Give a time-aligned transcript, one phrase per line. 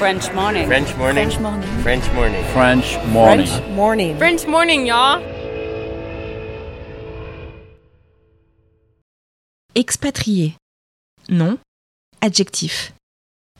[0.00, 0.66] French morning.
[0.66, 1.30] French morning.
[1.30, 1.82] French morning.
[1.82, 2.44] French morning.
[2.54, 3.46] French morning.
[3.46, 4.16] French morning.
[4.16, 5.20] French morning, y'all.
[9.74, 10.56] Expatrié.
[11.28, 11.58] Nom.
[12.22, 12.94] Adjectif.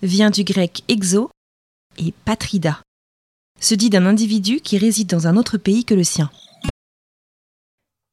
[0.00, 1.30] Vient du grec exo
[1.98, 2.80] et patrida.
[3.60, 6.30] Se dit d'un individu qui réside dans un autre pays que le sien.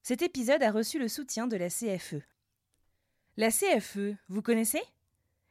[0.04, 2.22] Cet épisode a reçu le soutien de la CFE.
[3.38, 4.82] La CFE, vous connaissez?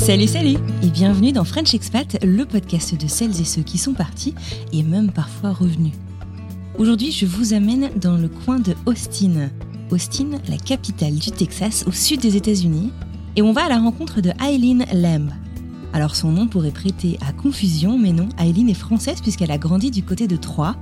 [0.00, 3.92] Salut, salut et bienvenue dans French Expat, le podcast de celles et ceux qui sont
[3.92, 4.34] partis
[4.72, 5.92] et même parfois revenus.
[6.78, 9.50] Aujourd'hui, je vous amène dans le coin de Austin.
[9.90, 12.90] Austin, la capitale du Texas au sud des États-Unis,
[13.36, 15.30] et on va à la rencontre de Eileen Lamb.
[15.92, 19.90] Alors son nom pourrait prêter à confusion, mais non, Eileen est française puisqu'elle a grandi
[19.90, 20.76] du côté de Troyes,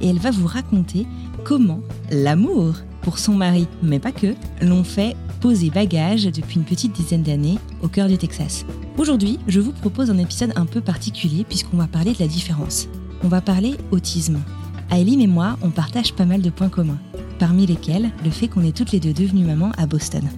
[0.00, 1.06] et elle va vous raconter
[1.44, 1.80] comment
[2.12, 7.22] l'amour pour son mari, mais pas que, l'ont fait poser bagage depuis une petite dizaine
[7.22, 8.64] d'années au cœur du Texas.
[8.98, 12.88] Aujourd'hui, je vous propose un épisode un peu particulier puisqu'on va parler de la différence.
[13.24, 14.40] On va parler autisme.
[14.90, 16.98] Aileen et moi, on partage pas mal de points communs,
[17.38, 20.28] parmi lesquels le fait qu'on est toutes les deux devenues mamans à Boston.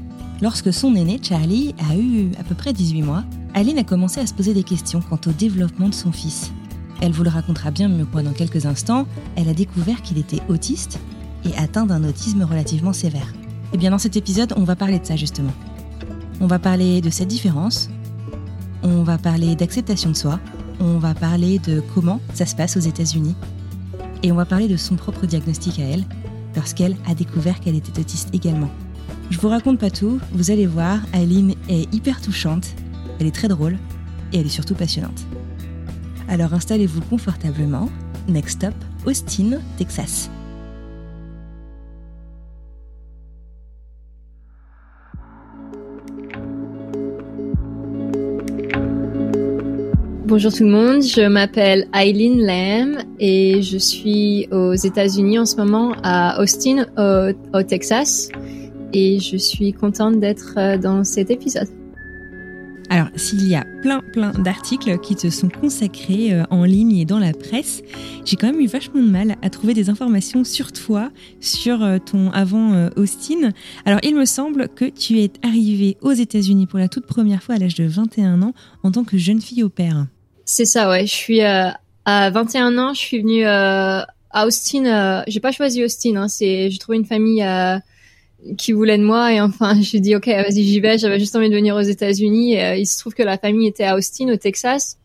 [0.40, 3.24] Lorsque son aîné, Charlie, a eu à peu près 18 mois,
[3.54, 6.52] Aileen a commencé à se poser des questions quant au développement de son fils.
[7.00, 9.06] Elle vous le racontera bien mieux dans quelques instants,
[9.36, 11.00] elle a découvert qu'il était autiste
[11.44, 13.32] et atteint d'un autisme relativement sévère.
[13.72, 15.52] Et bien dans cet épisode, on va parler de ça justement.
[16.40, 17.88] On va parler de cette différence,
[18.82, 20.40] on va parler d'acceptation de soi,
[20.80, 23.34] on va parler de comment ça se passe aux États-Unis,
[24.22, 26.04] et on va parler de son propre diagnostic à elle,
[26.56, 28.70] lorsqu'elle a découvert qu'elle était autiste également.
[29.30, 32.74] Je vous raconte pas tout, vous allez voir, Aileen est hyper touchante,
[33.18, 33.78] elle est très drôle,
[34.32, 35.24] et elle est surtout passionnante.
[36.28, 37.88] Alors installez-vous confortablement.
[38.28, 38.74] Next stop,
[39.04, 40.30] Austin, Texas.
[50.32, 55.56] Bonjour tout le monde, je m'appelle Eileen Lamb et je suis aux États-Unis en ce
[55.56, 58.30] moment à Austin, au, au Texas.
[58.94, 61.68] Et je suis contente d'être euh, dans cet épisode.
[62.88, 67.04] Alors, s'il y a plein, plein d'articles qui te sont consacrés euh, en ligne et
[67.04, 67.82] dans la presse,
[68.24, 71.10] j'ai quand même eu vachement de mal à trouver des informations sur toi,
[71.40, 73.50] sur euh, ton avant Austin.
[73.84, 77.56] Alors, il me semble que tu es arrivée aux États-Unis pour la toute première fois
[77.56, 80.06] à l'âge de 21 ans en tant que jeune fille au père.
[80.52, 81.06] C'est ça, ouais.
[81.06, 84.06] Je suis à 21 ans, je suis venue à
[84.44, 85.24] Austin.
[85.26, 87.42] j'ai pas choisi Austin, hein, c'est j'ai trouvé une famille
[88.58, 91.48] qui voulait de moi et enfin j'ai dit ok vas-y j'y vais j'avais juste envie
[91.48, 94.36] de venir aux États-Unis euh, il se trouve que la famille était à Austin au
[94.36, 94.98] Texas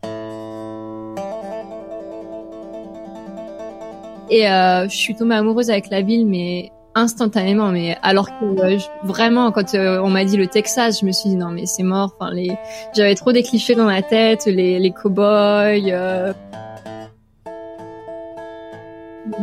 [4.30, 8.78] et euh, je suis tombée amoureuse avec la ville mais instantanément mais alors que euh,
[9.04, 11.82] vraiment quand euh, on m'a dit le Texas je me suis dit non mais c'est
[11.82, 12.56] mort enfin les
[12.94, 16.34] j'avais trop des clichés dans la tête les les cowboys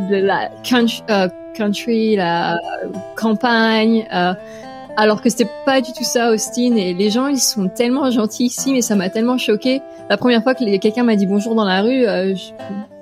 [0.09, 1.03] de la country,
[1.55, 2.59] country, la
[3.15, 4.33] campagne, euh,
[4.97, 8.45] alors que c'était pas du tout ça Austin et les gens ils sont tellement gentils
[8.45, 9.81] ici mais ça m'a tellement choqué.
[10.09, 12.51] La première fois que quelqu'un m'a dit bonjour dans la rue, euh, je,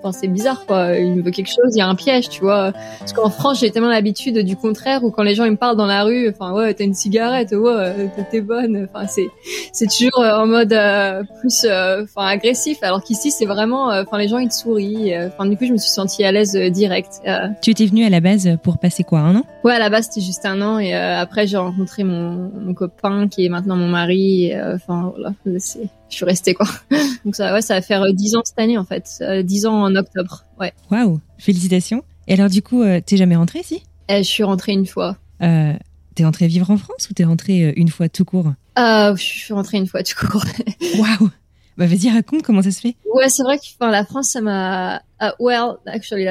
[0.04, 2.42] enfin c'est bizarre quoi, il me veut quelque chose, il y a un piège, tu
[2.42, 2.74] vois.
[3.00, 5.78] Parce qu'en France, j'ai tellement l'habitude du contraire où quand les gens ils me parlent
[5.78, 9.28] dans la rue, enfin ouais, t'as une cigarette, ouais, t'es bonne, enfin c'est
[9.72, 14.28] c'est toujours euh, en mode euh, plus enfin agressif alors qu'ici c'est vraiment enfin les
[14.28, 17.22] gens ils te sourient, enfin du coup, je me suis sentie à l'aise direct.
[17.62, 19.44] Tu étais venue à la base pour passer quoi, un an?
[19.64, 23.28] Ouais, à la base c'était juste un an et après j'ai rencontré mon, mon copain
[23.28, 26.68] qui est maintenant mon mari, enfin voilà, c'est je suis restée quoi.
[27.26, 29.66] Donc ça, ouais, ça va faire euh, dix ans cette année en fait, euh, dix
[29.66, 30.46] ans en octobre.
[30.60, 30.74] Ouais.
[30.92, 32.04] Waouh, félicitations.
[32.28, 35.18] Et alors du coup, euh, t'es jamais rentrée ici Je suis rentrée une fois.
[35.42, 35.74] Euh,
[36.16, 38.54] t'es rentrée vivre en France ou t'es rentrée une fois tout court?
[38.78, 40.46] Euh, Je suis rentrée une fois tout court.
[40.98, 41.30] Waouh.
[41.76, 42.96] Bah vas-y raconte comment ça se fait.
[43.14, 45.02] Ouais, c'est vrai que enfin, la France ça m'a.
[45.20, 46.28] Uh, well, actually,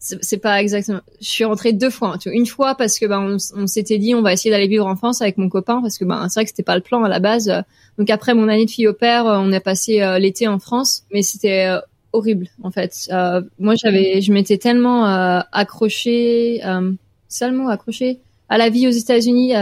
[0.00, 1.00] c'est pas exactement.
[1.20, 2.14] Je suis rentrée deux fois.
[2.14, 2.18] Hein.
[2.26, 5.22] Une fois parce que ben on, s'était dit on va essayer d'aller vivre en France
[5.22, 7.20] avec mon copain parce que ben c'est vrai que c'était pas le plan à la
[7.20, 7.52] base.
[7.98, 11.22] Donc après mon année de fille au père, on a passé l'été en France, mais
[11.22, 11.70] c'était
[12.12, 13.08] horrible en fait.
[13.58, 18.18] moi j'avais, je m'étais tellement accrochée, mot accrochée
[18.48, 19.52] à la vie aux États-Unis.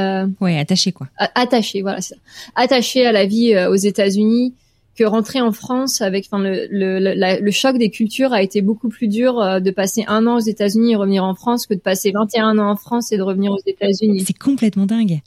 [0.40, 1.08] ouais, attaché quoi.
[1.18, 2.16] Attaché, voilà, ça.
[2.54, 4.54] Attaché à la vie aux États-Unis
[4.96, 8.88] que rentrer en France avec enfin le, le, le, choc des cultures a été beaucoup
[8.88, 11.80] plus dur euh, de passer un an aux États-Unis et revenir en France que de
[11.80, 14.24] passer 21 ans en France et de revenir aux États-Unis.
[14.26, 15.20] C'est complètement dingue.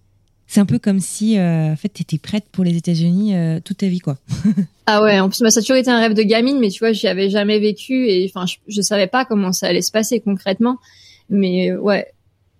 [0.47, 3.59] C'est un peu comme si euh, en fait tu étais prête pour les États-Unis euh,
[3.63, 4.17] toute ta vie quoi.
[4.85, 6.79] ah ouais, en plus bah, ça a toujours été un rêve de gamine mais tu
[6.79, 9.91] vois, j'y avais jamais vécu et enfin je, je savais pas comment ça allait se
[9.91, 10.77] passer concrètement
[11.29, 12.07] mais ouais,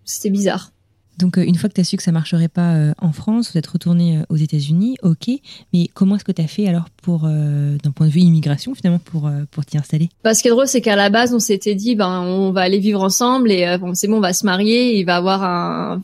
[0.04, 0.72] c'était bizarre.
[1.18, 3.52] Donc, euh, une fois que tu as su que ça marcherait pas euh, en France,
[3.52, 5.30] vous êtes retourné euh, aux États-Unis, ok.
[5.74, 9.00] Mais comment est-ce que tu as fait alors pour, d'un point de vue immigration, finalement,
[9.00, 10.10] pour, pour t'y installer?
[10.24, 12.62] Bah, Ce qui est drôle, c'est qu'à la base, on s'était dit, ben, on va
[12.62, 16.02] aller vivre ensemble et bon, c'est bon, on va se marier, il va avoir un,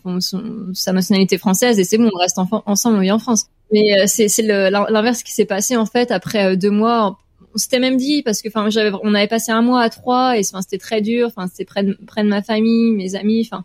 [0.73, 3.47] sa nationalité française et c'est bon, on reste ensemble, on vit en France.
[3.73, 7.17] Mais c'est, c'est l'inverse qui s'est passé en fait après deux mois
[7.53, 10.37] on s'était même dit parce que enfin j'avais on avait passé un mois à trois
[10.37, 13.63] et c'était très dur enfin c'était près de, près de ma famille mes amis enfin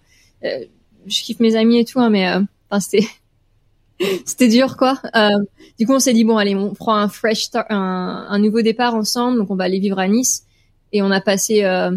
[1.07, 2.41] je kiffe mes amis et tout, hein, mais euh,
[4.25, 5.01] c'était dur quoi.
[5.15, 5.31] Euh,
[5.79, 8.95] du coup, on s'est dit bon, allez, on prend un fresh start, un, nouveau départ
[8.95, 10.45] ensemble, donc on va aller vivre à Nice.
[10.93, 11.91] Et on a passé euh,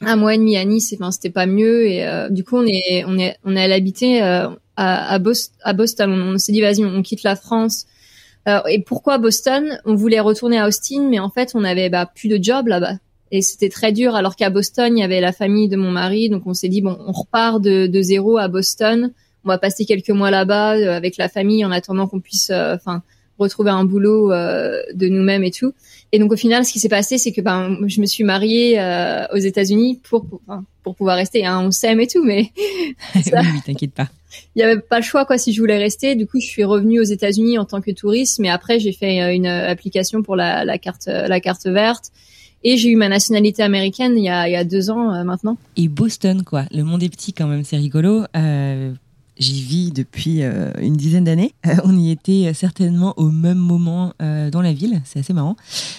[0.00, 1.86] un mois et demi à Nice, et enfin c'était pas mieux.
[1.86, 3.04] Et du coup, on est
[3.44, 6.12] on allé habiter à, à, à Boston.
[6.12, 7.86] On, s'est dit vas-y, on, quitte la France.
[8.46, 9.78] et pourquoi Boston?
[9.84, 12.94] On voulait retourner à Austin, mais en fait, on avait bah, plus de job là-bas
[13.30, 16.28] et c'était très dur alors qu'à Boston il y avait la famille de mon mari
[16.28, 19.12] donc on s'est dit bon on repart de, de zéro à Boston.
[19.44, 22.74] On va passer quelques mois là-bas euh, avec la famille en attendant qu'on puisse euh,
[22.74, 23.02] enfin
[23.38, 25.72] retrouver un boulot euh, de nous-mêmes et tout.
[26.12, 28.78] Et donc au final ce qui s'est passé c'est que ben je me suis mariée
[29.32, 30.40] aux États-Unis pour pour,
[30.82, 32.52] pour, pouvoir rester hein, on s'aime et tout mais
[33.24, 34.08] ça, oui, t'inquiète pas.
[34.54, 36.14] il y avait pas le choix quoi si je voulais rester.
[36.14, 39.34] Du coup je suis revenue aux États-Unis en tant que touriste mais après j'ai fait
[39.34, 42.12] une application pour la, la carte la carte verte
[42.64, 45.22] et j'ai eu ma nationalité américaine il y a, il y a deux ans euh,
[45.22, 45.56] maintenant.
[45.76, 46.64] Et Boston, quoi.
[46.72, 48.24] Le monde est petit quand même, c'est rigolo.
[48.36, 48.92] Euh,
[49.36, 51.52] J'y vis depuis euh, une dizaine d'années.
[51.84, 55.02] On y était certainement au même moment dans la ville.
[55.04, 55.56] C'est assez marrant.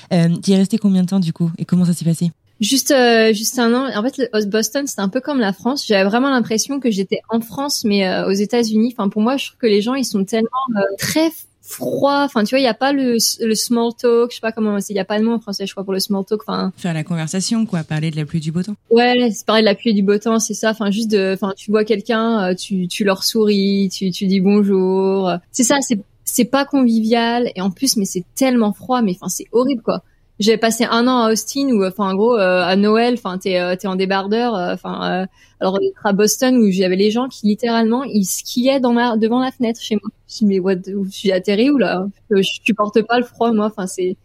[0.09, 1.51] tu y es resté combien de temps du coup?
[1.57, 2.31] Et comment ça s'est passé?
[2.61, 2.93] Juste,
[3.33, 3.89] juste un an.
[3.93, 5.85] En fait, Boston, c'était un peu comme la France.
[5.85, 8.95] J'avais vraiment l'impression que j'étais en France, mais aux États-Unis.
[8.97, 10.49] Enfin, pour moi, je trouve que les gens, ils sont tellement
[10.97, 11.29] très
[11.65, 12.21] froid.
[12.23, 14.31] Enfin, tu vois, il y a pas le, le small talk.
[14.31, 14.77] Je sais pas comment.
[14.77, 16.41] Il y a pas de mot en français, je crois, pour le small talk.
[16.47, 17.83] Enfin, faire la conversation, quoi.
[17.83, 18.75] Parler de la pluie du beau temps.
[18.89, 20.71] Ouais, c'est parler de la pluie et du beau temps, c'est ça.
[20.71, 21.33] Enfin, juste de.
[21.33, 25.31] Enfin, tu vois quelqu'un, euh, tu, tu leur souris, tu, tu dis bonjour.
[25.51, 25.77] C'est ça.
[25.81, 29.01] C'est c'est pas convivial et en plus, mais c'est tellement froid.
[29.01, 30.03] Mais enfin, c'est horrible, quoi.
[30.39, 33.59] J'ai passé un an à Austin où, enfin, en gros, euh, à Noël, enfin, t'es
[33.59, 34.53] euh, t'es en débardeur.
[34.53, 35.27] Enfin,
[35.61, 39.51] alors à Boston où j'avais les gens qui littéralement ils skiaient dans ma devant la
[39.51, 40.11] fenêtre chez moi.
[40.27, 42.05] Je me dis mais what, je suis atterri ou là?
[42.29, 43.67] Je, je supporte pas le froid moi.
[43.67, 44.17] Enfin c'est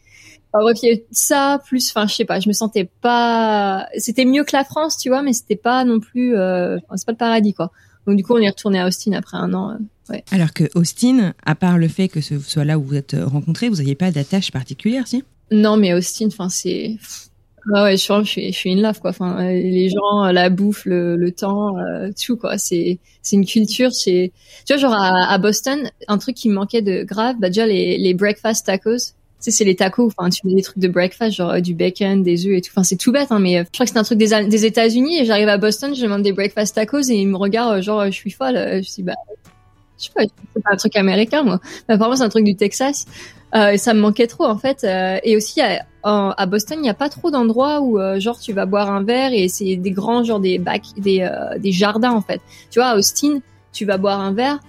[0.53, 3.87] enfin, bref, il y a ça plus enfin je sais pas, je me sentais pas
[3.97, 6.79] c'était mieux que la France, tu vois, mais c'était pas non plus euh...
[6.97, 7.71] c'est pas le paradis quoi.
[8.07, 9.71] Donc du coup, on est retourné à Austin après un an.
[9.71, 10.25] Euh, ouais.
[10.33, 13.69] Alors que Austin, à part le fait que ce soit là où vous êtes rencontrés,
[13.69, 15.23] vous n'aviez pas d'attache particulière, si?
[15.51, 16.97] Non, mais Austin, enfin c'est
[17.67, 19.11] ouais, je suis, je suis une lave quoi.
[19.11, 22.59] Enfin, euh, les gens, euh, la bouffe, le, le temps, euh, tout quoi.
[22.59, 23.93] C'est, c'est une culture.
[23.93, 24.33] C'est,
[24.67, 27.67] tu vois, genre à, à, Boston, un truc qui me manquait de grave, bah déjà
[27.67, 29.15] les, les breakfast tacos.
[29.43, 30.13] Tu sais, c'est les tacos.
[30.19, 32.71] Enfin, tu mets des trucs de breakfast, genre du bacon, des œufs et tout.
[32.73, 35.21] Enfin, c'est tout bête, hein, mais je crois que c'est un truc des, des États-Unis.
[35.21, 38.11] Et j'arrive à Boston, je demande des breakfast tacos et ils me regardent genre je
[38.11, 38.57] suis folle.
[38.57, 39.15] Je dis bah,
[39.99, 40.23] je sais pas,
[40.55, 41.61] c'est pas un truc américain moi.
[41.89, 43.07] Mais apparemment c'est un truc du Texas.
[43.55, 44.85] Euh, ça me manquait trop en fait.
[44.85, 48.39] Euh, et aussi à, à Boston, il n'y a pas trop d'endroits où euh, genre
[48.39, 51.73] tu vas boire un verre et c'est des grands genre des bacs, des euh, des
[51.73, 52.41] jardins en fait.
[52.71, 53.41] Tu vois à Austin,
[53.73, 54.61] tu vas boire un verre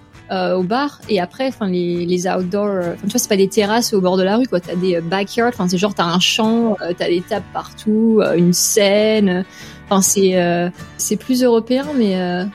[0.56, 4.00] au bar et après, enfin les les outdoors, tu vois c'est pas des terrasses au
[4.00, 4.60] bord de la rue quoi.
[4.60, 9.44] T'as des backyards, enfin c'est genre t'as un champ, t'as des tables partout, une scène.
[9.84, 12.46] Enfin c'est c'est plus européen mais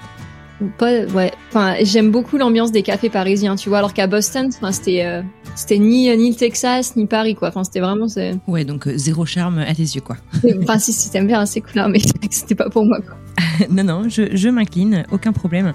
[0.78, 1.32] pas ouais.
[1.50, 5.22] Enfin j'aime beaucoup l'ambiance des cafés parisiens tu vois alors qu'à Boston enfin c'était euh,
[5.56, 7.50] c'était ni ni le Texas ni Paris quoi.
[7.50, 8.08] Enfin c'était vraiment
[8.48, 10.18] ouais donc euh, zéro charme à tes yeux quoi.
[10.64, 12.00] Enfin si si t'aimes bien c'est cool hein, mais
[12.32, 13.18] c'était pas pour moi quoi.
[13.70, 15.74] Non non je, je m'incline aucun problème.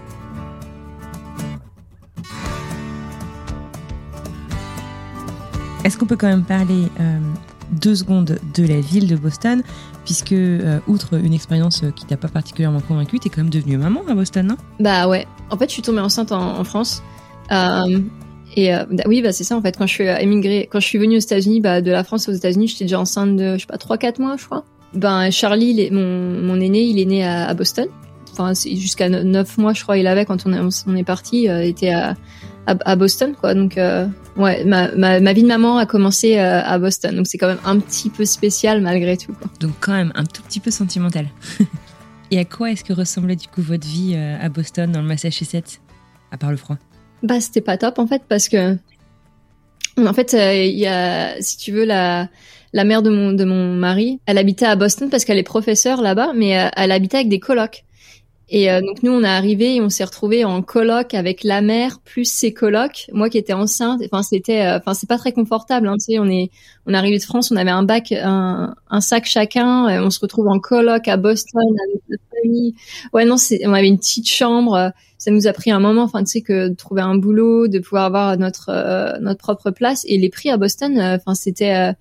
[5.84, 7.18] Est-ce qu'on peut quand même parler euh,
[7.73, 9.62] deux secondes de la ville de Boston,
[10.05, 14.02] puisque, euh, outre une expérience qui t'a pas particulièrement convaincue, t'es quand même devenue maman
[14.09, 14.57] à Boston, non?
[14.81, 15.26] Bah ouais.
[15.50, 17.02] En fait, je suis tombée enceinte en, France.
[17.50, 18.00] Euh,
[18.57, 19.76] et euh, bah oui, bah c'est ça en fait.
[19.76, 22.33] Quand je suis émigrée, quand je suis venue aux États-Unis, bah de la France aux
[22.33, 24.64] États-Unis, j'étais déjà enceinte de, je sais pas, 3-4 mois, je crois.
[24.95, 27.87] Ben Charlie, mon, mon aîné, il est né à, Boston.
[28.33, 31.91] Enfin, jusqu'à 9 mois, je crois, il avait quand on, on est parti, euh, était
[31.91, 32.14] à,
[32.66, 33.54] à, Boston, quoi.
[33.54, 37.16] Donc, euh, ouais, ma, ma, ma, vie de maman a commencé euh, à Boston.
[37.16, 39.50] Donc, c'est quand même un petit peu spécial malgré tout, quoi.
[39.61, 41.26] Donc, quand même un tout petit peu sentimental.
[42.31, 45.83] Et à quoi est-ce que ressemblait du coup votre vie à Boston, dans le Massachusetts,
[46.31, 46.78] à part le froid?
[47.23, 48.78] Bah, c'était pas top en fait, parce que
[49.99, 52.31] en fait, il y a, si tu veux, la
[52.73, 56.00] la mère de mon de mon mari, elle habitait à Boston parce qu'elle est professeure
[56.00, 57.85] là-bas, mais euh, elle habitait avec des colocs.
[58.54, 61.62] Et euh, donc nous, on est arrivé et on s'est retrouvé en coloc avec la
[61.62, 63.09] mère plus ses colocs.
[63.11, 65.88] Moi qui étais enceinte, enfin c'était, euh, enfin c'est pas très confortable.
[65.88, 66.50] Hein, tu sais, on est,
[66.87, 70.04] on est arrivé de France, on avait un bac, un, un sac chacun.
[70.04, 72.75] on se retrouve en coloc à Boston avec notre famille.
[73.14, 74.92] Ouais non, c'est, on avait une petite chambre.
[75.16, 77.78] Ça nous a pris un moment, enfin tu sais que de trouver un boulot, de
[77.78, 80.04] pouvoir avoir notre notre propre place.
[80.06, 81.94] Et les prix à Boston, enfin c'était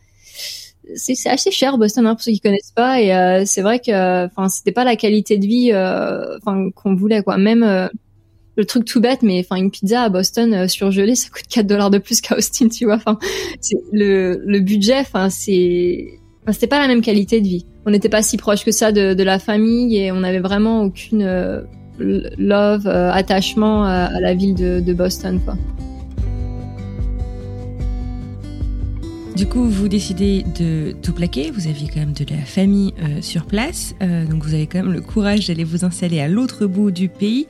[0.96, 4.26] c'est assez cher Boston hein, pour ceux qui connaissent pas et euh, c'est vrai que
[4.26, 7.38] enfin c'était pas la qualité de vie euh, enfin qu'on voulait quoi.
[7.38, 7.88] Même euh,
[8.56, 11.90] le truc tout bête mais enfin une pizza à Boston surgelée ça coûte 4 dollars
[11.90, 12.96] de plus qu'à Austin tu vois.
[12.96, 13.18] Enfin
[13.92, 17.66] le le budget enfin c'est enfin, c'était pas la même qualité de vie.
[17.86, 20.84] On n'était pas si proche que ça de, de la famille et on avait vraiment
[20.84, 21.64] aucune
[22.00, 25.56] love attachement à, la ville de, de Boston quoi
[29.42, 31.50] Du coup, vous décidez de tout plaquer.
[31.50, 34.84] Vous aviez quand même de la famille euh, sur place, euh, donc vous avez quand
[34.84, 37.48] même le courage d'aller vous installer à l'autre bout du pays,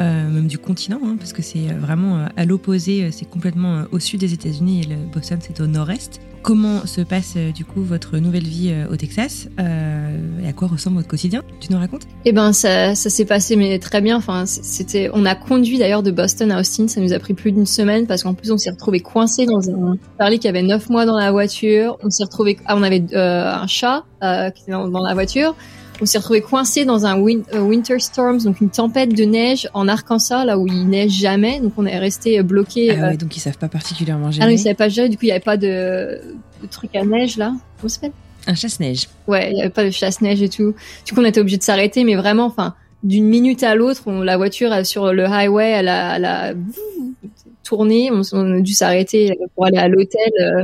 [0.00, 3.10] euh, même du continent, hein, parce que c'est vraiment à l'opposé.
[3.12, 6.18] C'est complètement au sud des États-Unis et le Boston c'est au nord-est.
[6.44, 10.52] Comment se passe euh, du coup votre nouvelle vie euh, au Texas euh, et à
[10.52, 12.02] quoi ressemble votre quotidien Tu nous racontes?
[12.26, 14.18] Eh ben ça, ça s'est passé mais très bien.
[14.18, 16.86] Enfin c'était, on a conduit d'ailleurs de Boston à Austin.
[16.86, 19.70] Ça nous a pris plus d'une semaine parce qu'en plus on s'est retrouvé coincé dans
[19.70, 21.96] un Charlie qui avait neuf mois dans la voiture.
[22.02, 25.54] On s'est retrouvé, ah, on avait un chat qui était dans la voiture
[26.00, 29.88] on s'est retrouvé coincé dans un euh, winter storm, donc une tempête de neige en
[29.88, 31.60] Arkansas, là où il neige jamais.
[31.60, 32.90] Donc on est resté bloqué.
[32.90, 34.44] Ah ouais, euh, donc ils savent pas particulièrement gérer.
[34.44, 35.08] Ah non, ils savaient pas gérer.
[35.08, 36.20] Du coup, il y avait pas de,
[36.62, 37.54] de truc à neige là.
[37.78, 38.12] Comment ça s'appelle?
[38.46, 39.08] Un chasse-neige.
[39.26, 40.74] Ouais, il y avait pas de chasse-neige et tout.
[41.06, 44.36] Du coup, on était obligé de s'arrêter, mais vraiment, enfin, d'une minute à l'autre, la
[44.36, 46.52] voiture sur le highway, elle a, elle a
[47.62, 48.10] tourné.
[48.10, 50.30] On, a dû s'arrêter pour aller à l'hôtel.
[50.40, 50.62] Euh,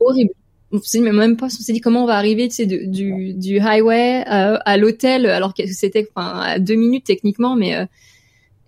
[0.00, 0.32] horrible
[0.72, 3.58] on s'est même pas, on s'est dit comment on va arriver, tu sais, du, du
[3.58, 7.84] highway euh, à, l'hôtel, alors que c'était, enfin, à deux minutes techniquement, mais euh,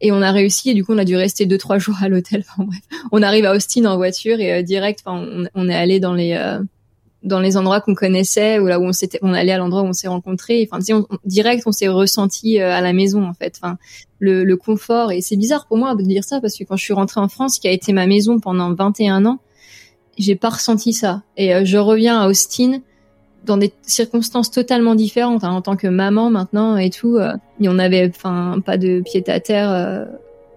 [0.01, 2.09] et on a réussi et du coup on a dû rester deux trois jours à
[2.09, 2.45] l'hôtel.
[2.51, 2.81] Enfin bref,
[3.11, 6.39] on arrive à Austin en voiture et euh, direct, enfin, on, est allé dans les
[7.23, 9.87] dans les endroits qu'on connaissait ou là où on s'était, on allait à l'endroit où
[9.87, 10.69] on s'est rencontrés.
[10.71, 13.59] Enfin, tu sais, direct, on s'est ressenti à la maison en fait.
[13.63, 13.79] Enfin,
[14.19, 16.85] le, le confort et c'est bizarre pour moi de dire ça parce que quand je
[16.85, 19.39] suis rentrée en France, qui a été ma maison pendant 21 ans
[20.19, 21.23] j'ai pas ressenti ça.
[21.37, 22.81] Et euh, je reviens à Austin
[23.45, 27.17] dans des circonstances totalement différentes hein, en tant que maman maintenant et tout.
[27.17, 29.71] Euh, et on avait, enfin, pas de pied à terre.
[29.71, 30.05] Euh,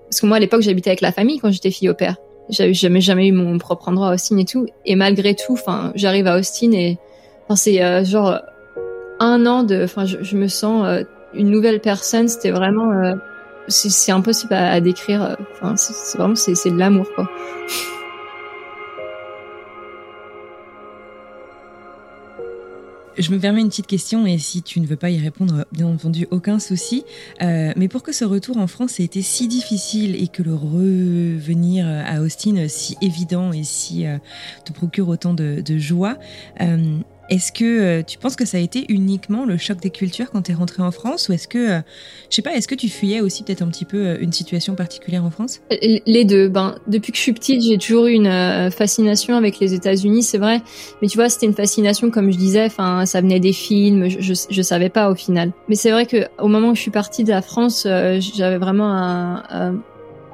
[0.10, 2.16] parce que moi, à l'époque, j'habitais avec la famille quand j'étais fille au père.
[2.50, 4.68] J'avais jamais, jamais eu mon propre endroit à Austin et tout.
[4.86, 6.98] Et malgré tout, enfin, j'arrive à Austin et
[7.56, 8.40] c'est genre
[9.20, 12.30] un an de, enfin, je, me sens une nouvelle personne.
[12.30, 12.90] C'était vraiment,
[13.68, 15.36] c'est impossible à, à décrire.
[15.52, 17.28] Enfin, c'est vraiment, c'est de l'amour, quoi.
[23.18, 25.88] Je me permets une petite question et si tu ne veux pas y répondre, bien
[25.88, 27.04] entendu, aucun souci.
[27.42, 30.54] Euh, mais pour que ce retour en France ait été si difficile et que le
[30.54, 34.20] revenir à Austin si évident et si euh,
[34.66, 36.18] te procure autant de, joie,
[36.62, 37.66] euh, est-ce que
[38.00, 40.56] euh, tu penses que ça a été uniquement le choc des cultures quand tu es
[40.56, 41.80] rentré en France ou est-ce que, euh,
[42.30, 44.76] je sais pas, est-ce que tu fuyais aussi peut-être un petit peu euh, une situation
[44.76, 45.62] particulière en France?
[45.72, 46.48] Les deux.
[46.48, 50.38] Ben, depuis que je suis petite, j'ai toujours eu une fascination avec les États-Unis, c'est
[50.38, 50.62] vrai.
[51.02, 54.20] Mais tu vois, c'était une fascination, comme je disais, enfin, ça venait des films, je,
[54.22, 55.52] je, je savais pas au final.
[55.68, 58.92] Mais c'est vrai que au moment où je suis partie de la France, j'avais vraiment
[58.92, 59.76] un, un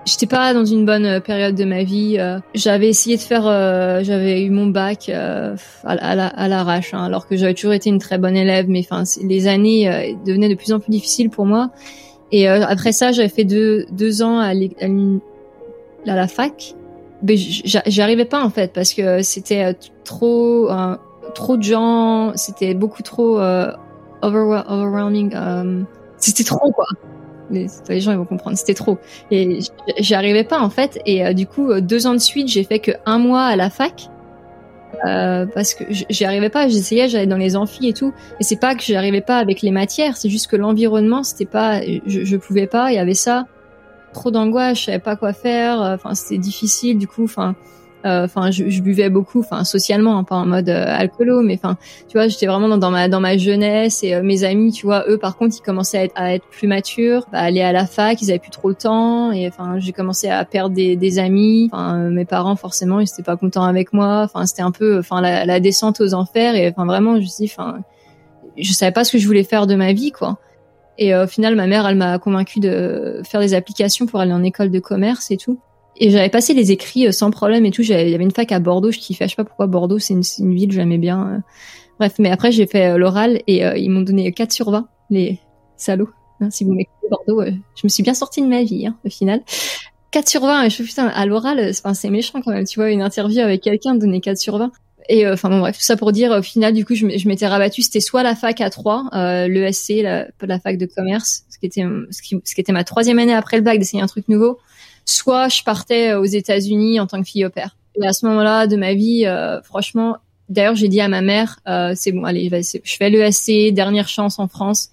[0.05, 2.17] J'étais pas dans une bonne euh, période de ma vie.
[2.19, 2.39] Euh.
[2.53, 5.55] J'avais essayé de faire, euh, j'avais eu mon bac à,
[6.47, 8.67] l'arrache, hein, alors que j'avais toujours été une très bonne élève.
[8.67, 8.85] Mais
[9.21, 11.71] les années devenaient de plus en plus difficiles pour moi.
[12.31, 14.55] Et après ça, j'avais fait deux, deux ans à, à,
[16.05, 16.75] la fac.
[17.25, 20.69] Mais j'y arrivais pas en fait parce que c'était trop,
[21.35, 22.33] trop de gens.
[22.35, 23.39] C'était beaucoup trop
[24.21, 25.33] overwhelming.
[26.17, 26.87] c'était trop quoi
[27.53, 28.97] les, gens ils vont comprendre, c'était trop.
[29.31, 29.59] Et
[29.99, 30.99] j'y arrivais pas en fait.
[31.05, 33.55] Et euh, du coup, euh, deux ans de suite, j'ai fait que un mois à
[33.55, 34.09] la fac.
[35.05, 38.59] Euh, parce que j'y arrivais pas, j'essayais, j'allais dans les amphis et tout, et c'est
[38.59, 42.23] pas que j'y arrivais pas avec les matières, c'est juste que l'environnement, c'était pas, je,
[42.23, 43.47] je pouvais pas, il y avait ça,
[44.13, 47.55] trop d'angoisse, je savais pas quoi faire, enfin c'était difficile, du coup, enfin
[48.03, 51.77] enfin, je, je, buvais beaucoup, enfin socialement, hein, pas en mode euh, alcoolo, mais enfin,
[52.07, 55.05] tu vois, j'étais vraiment dans, ma dans ma jeunesse et euh, mes amis, tu vois,
[55.07, 57.85] eux par contre, ils commençaient à être, à être plus matures, à aller à la
[57.85, 61.19] fac, ils avaient plus trop le temps et enfin, j'ai commencé à perdre des, des
[61.19, 61.69] amis.
[61.71, 64.23] Enfin, mes parents forcément, ils étaient pas contents avec moi.
[64.23, 67.45] Enfin, c'était un peu, enfin, la, la, descente aux enfers et enfin vraiment, je dis,
[67.45, 67.79] enfin,
[68.57, 70.39] je savais pas ce que je voulais faire de ma vie, quoi.
[70.97, 74.43] Et au final, ma mère, elle m'a convaincue de faire des applications pour aller en
[74.43, 75.59] école de commerce et tout.
[75.97, 77.81] Et j'avais passé les écrits euh, sans problème et tout.
[77.81, 79.25] Il y avait une fac à Bordeaux, je kiffais.
[79.25, 81.27] Je sais pas pourquoi Bordeaux, c'est une, une, ville, j'aimais bien.
[81.27, 81.37] Euh.
[81.99, 85.39] Bref, mais après j'ai fait euh, l'oral et ils m'ont donné 4 sur 20, les
[85.77, 86.09] salauds.
[86.39, 89.09] Hein, si vous m'écoutez Bordeaux, je me suis bien sortie de ma vie, hein, au
[89.09, 89.41] final.
[90.11, 92.65] 4 sur 20, et je putain, à l'oral, c'est méchant quand même.
[92.65, 94.71] Tu vois, une interview avec quelqu'un donner 4 sur 20.
[95.09, 97.81] Et enfin bon bref, tout ça pour dire au final du coup je m'étais rabattu,
[97.81, 101.65] c'était soit la fac à 3, euh, l'ESC, la, la fac de commerce, ce qui
[101.65, 104.29] était ce qui, ce qui était ma troisième année après le bac d'essayer un truc
[104.29, 104.59] nouveau,
[105.05, 107.75] soit je partais aux États-Unis en tant que fille au père.
[108.01, 110.17] Et à ce moment-là de ma vie, euh, franchement,
[110.49, 114.39] d'ailleurs j'ai dit à ma mère, euh, c'est bon, allez, je fais l'ESC, dernière chance
[114.39, 114.89] en France.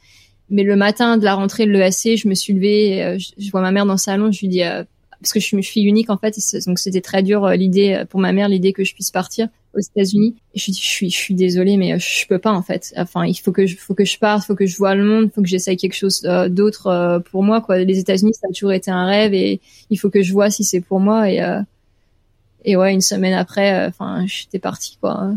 [0.51, 3.61] Mais le matin de la rentrée de l'ESC, je me suis levée, euh, je, vois
[3.61, 4.83] ma mère dans le salon, je lui dis euh,
[5.21, 6.37] parce que je suis fille unique en fait,
[6.67, 10.37] donc c'était très dur l'idée pour ma mère l'idée que je puisse partir aux États-Unis.
[10.55, 12.93] Je suis, je suis désolée, mais je peux pas en fait.
[12.97, 15.31] Enfin, il faut que je, faut que je parte, faut que je vois le monde,
[15.33, 17.61] faut que j'essaye quelque chose euh, d'autre euh, pour moi.
[17.61, 17.79] Quoi.
[17.79, 19.61] Les États-Unis, ça a toujours été un rêve et
[19.91, 21.31] il faut que je vois si c'est pour moi.
[21.31, 21.61] Et euh,
[22.65, 25.33] et ouais, une semaine après, enfin, j'étais partie quoi.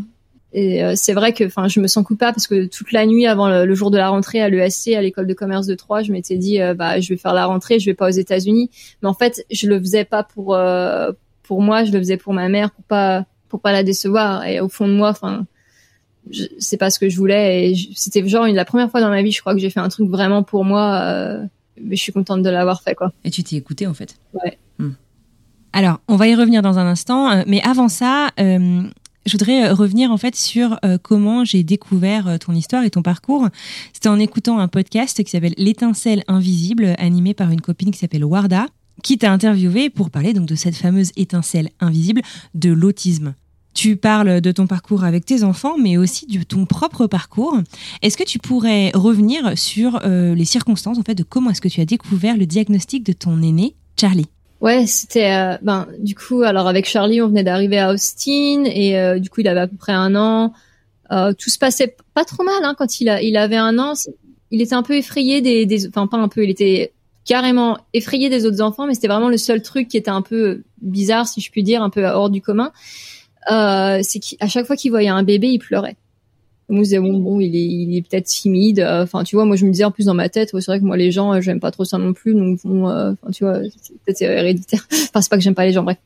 [0.53, 3.49] Et c'est vrai que, enfin, je me sens coupable parce que toute la nuit avant
[3.49, 6.37] le, jour de la rentrée à l'ESC, à l'école de commerce de Troyes, je m'étais
[6.37, 8.69] dit, bah, je vais faire la rentrée, je vais pas aux États-Unis.
[9.01, 10.55] Mais en fait, je le faisais pas pour
[11.43, 14.45] pour moi, je le faisais pour ma mère, pour pas pour pas la décevoir.
[14.45, 15.45] Et au fond de moi, enfin,
[16.57, 17.71] c'est pas ce que je voulais.
[17.71, 19.89] Et c'était genre la première fois dans ma vie, je crois que j'ai fait un
[19.89, 21.01] truc vraiment pour moi.
[21.03, 21.43] Euh,
[21.79, 23.11] mais je suis contente de l'avoir fait, quoi.
[23.23, 24.15] Et tu t'es écoutée en fait.
[24.33, 24.57] Ouais.
[24.79, 24.91] Hmm.
[25.73, 28.29] Alors, on va y revenir dans un instant, euh, mais avant ça.
[28.39, 28.83] Euh,
[29.25, 33.47] je voudrais revenir en fait sur comment j'ai découvert ton histoire et ton parcours.
[33.93, 38.25] C'était en écoutant un podcast qui s'appelle L'étincelle invisible, animé par une copine qui s'appelle
[38.25, 38.67] Warda,
[39.01, 42.21] qui t'a interviewé pour parler donc de cette fameuse étincelle invisible
[42.53, 43.33] de l'autisme.
[43.73, 47.57] Tu parles de ton parcours avec tes enfants, mais aussi de ton propre parcours.
[48.03, 51.69] Est-ce que tu pourrais revenir sur euh, les circonstances, en fait, de comment est-ce que
[51.69, 54.27] tu as découvert le diagnostic de ton aîné, Charlie?
[54.63, 58.97] Ouais, c'était euh, ben du coup alors avec Charlie on venait d'arriver à Austin et
[58.97, 60.53] euh, du coup il avait à peu près un an.
[61.37, 63.93] tout se passait pas trop mal hein, quand il a il avait un an.
[64.49, 66.93] Il était un peu effrayé des, des enfin pas un peu, il était
[67.25, 70.63] carrément effrayé des autres enfants, mais c'était vraiment le seul truc qui était un peu
[70.81, 72.71] bizarre si je puis dire, un peu hors du commun
[73.51, 75.97] euh, c'est qu'à chaque fois qu'il voyait un bébé, il pleurait.
[76.69, 78.79] On me disait bon bon il est il est peut-être timide.
[78.81, 80.85] Enfin tu vois moi je me disais en plus dans ma tête c'est vrai que
[80.85, 82.33] moi les gens j'aime pas trop ça non plus.
[82.33, 84.87] Donc bon euh, enfin tu vois peut-être héréditaire.
[84.91, 85.97] Enfin c'est pas que j'aime pas les gens bref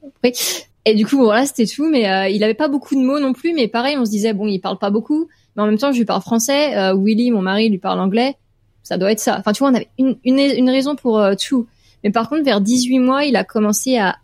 [0.86, 1.90] et du coup voilà c'était tout.
[1.90, 3.54] Mais euh, il avait pas beaucoup de mots non plus.
[3.54, 5.28] Mais pareil on se disait bon il parle pas beaucoup.
[5.56, 6.76] Mais en même temps je lui parle français.
[6.78, 8.36] Euh, Willy mon mari lui parle anglais.
[8.84, 9.38] Ça doit être ça.
[9.40, 11.68] Enfin tu vois on avait une une, une raison pour tout.
[12.04, 14.18] Mais par contre vers 18 mois il a commencé à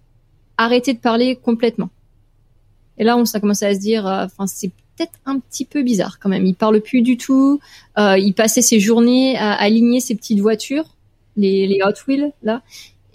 [0.57, 1.89] arrêter de parler complètement.
[2.97, 5.83] Et là, on a commencé à se dire, euh, enfin, c'est peut-être un petit peu
[5.83, 6.45] bizarre quand même.
[6.45, 7.59] Il parle plus du tout.
[7.97, 10.85] Euh, il passait ses journées à aligner ses petites voitures,
[11.37, 12.61] les, les Hot Wheels là.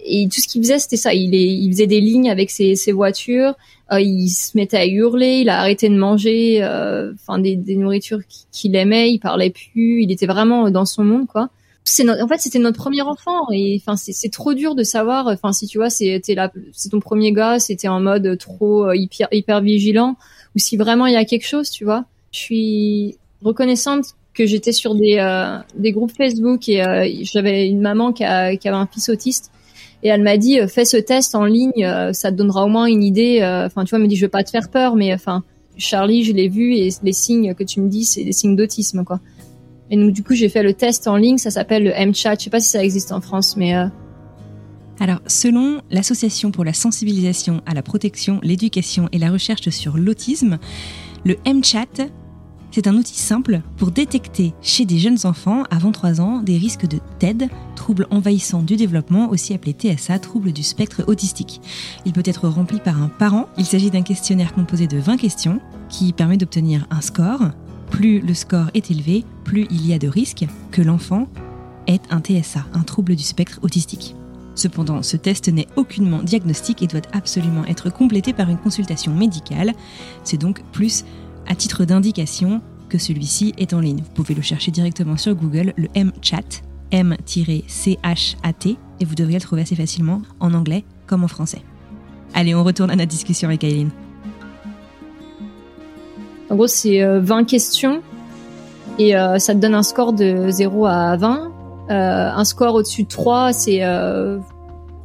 [0.01, 1.13] Et tout ce qu'il faisait, c'était ça.
[1.13, 3.55] Il, il faisait des lignes avec ses, ses voitures.
[3.91, 5.39] Euh, il se mettait à hurler.
[5.41, 9.11] Il a arrêté de manger, euh, enfin des, des nourritures qu'il aimait.
[9.11, 10.03] Il parlait plus.
[10.03, 11.49] Il était vraiment dans son monde, quoi
[12.07, 15.67] en fait c'était notre premier enfant et enfin c'est trop dur de savoir enfin si
[15.67, 16.21] tu vois c'est
[16.91, 20.15] ton premier gars c'était en mode trop euh, hyper hyper vigilant
[20.55, 24.71] ou si vraiment il y a quelque chose tu vois je suis reconnaissante que j'étais
[24.71, 25.59] sur des euh,
[25.91, 29.51] groupes Facebook et euh, j'avais une maman qui, a, avait un fils autiste
[30.03, 33.03] et elle m'a dit fais ce test en ligne ça te donnera au moins une
[33.03, 35.43] idée enfin tu vois elle me dit je veux pas te faire peur mais enfin
[35.77, 39.03] Charlie je l'ai vu et les signes que tu me dis c'est des signes d'autisme
[39.03, 39.19] quoi
[39.91, 42.35] et donc du coup, j'ai fait le test en ligne, ça s'appelle le M-Chat.
[42.39, 43.85] Je sais pas si ça existe en France, mais euh...
[44.99, 50.59] alors, selon l'Association pour la sensibilisation à la protection, l'éducation et la recherche sur l'autisme,
[51.25, 52.01] le M-Chat,
[52.71, 56.85] c'est un outil simple pour détecter chez des jeunes enfants avant 3 ans des risques
[56.85, 61.61] de TED, trouble envahissant du développement, aussi appelé TSA, trouble du spectre autistique.
[62.05, 63.47] Il peut être rempli par un parent.
[63.57, 65.59] Il s'agit d'un questionnaire composé de 20 questions
[65.89, 67.49] qui permet d'obtenir un score
[67.89, 71.27] plus le score est élevé, plus il y a de risques que l'enfant
[71.87, 74.15] ait un TSA, un trouble du spectre autistique.
[74.59, 79.71] Cependant, ce test n'est aucunement diagnostique et doit absolument être complété par une consultation médicale.
[80.25, 81.05] C'est donc plus
[81.47, 84.01] à titre d'indication que celui-ci est en ligne.
[84.01, 89.61] Vous pouvez le chercher directement sur Google, le M-Chat, M-C-H-A-T, et vous devriez le trouver
[89.61, 91.61] assez facilement en anglais comme en français.
[92.33, 93.91] Allez, on retourne à notre discussion avec Aileen.
[96.51, 98.01] gros, c'est 20 questions
[98.97, 101.53] et ça te donne un score de 0 à 20.
[101.89, 103.81] Un score au-dessus de 3, c'est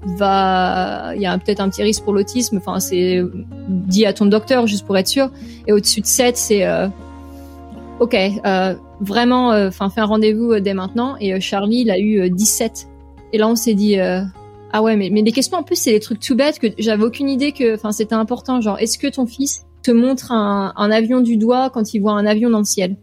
[0.06, 2.58] va, il y a peut-être un petit risque pour l'autisme.
[2.58, 3.22] Enfin, c'est
[3.68, 5.30] dit à ton docteur juste pour être sûr.
[5.66, 6.88] Et au-dessus de 7, c'est euh,
[8.00, 11.16] ok, euh, vraiment, euh, enfin, fais un rendez-vous dès maintenant.
[11.20, 12.88] Et Charlie, il a eu 17.
[13.32, 16.00] Et là, on s'est dit, ah ouais, mais mais les questions en plus, c'est des
[16.00, 18.60] trucs tout bêtes que j'avais aucune idée que, enfin, c'était important.
[18.60, 22.26] Genre, est-ce que ton fils te montre un avion du doigt quand il voit un
[22.26, 22.96] avion dans le ciel?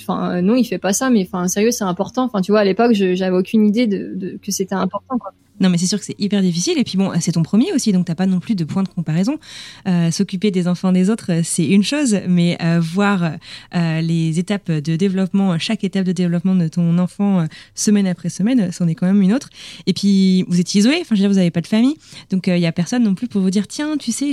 [0.00, 2.24] Enfin, non, il fait pas ça, mais enfin, sérieux, c'est important.
[2.24, 5.18] Enfin, tu vois, à l'époque, j'avais aucune idée que c'était important.
[5.62, 6.76] Non, mais c'est sûr que c'est hyper difficile.
[6.78, 8.88] Et puis bon, c'est ton premier aussi, donc t'as pas non plus de point de
[8.88, 9.38] comparaison.
[9.86, 13.36] Euh, S'occuper des enfants des autres, c'est une chose, mais euh, voir
[13.74, 18.28] euh, les étapes de développement, chaque étape de développement de ton enfant euh, semaine après
[18.28, 19.50] semaine, c'en est quand même une autre.
[19.86, 21.96] Et puis vous êtes isolé, enfin je veux dire, vous avez pas de famille,
[22.30, 24.32] donc il y a personne non plus pour vous dire tiens, tu sais,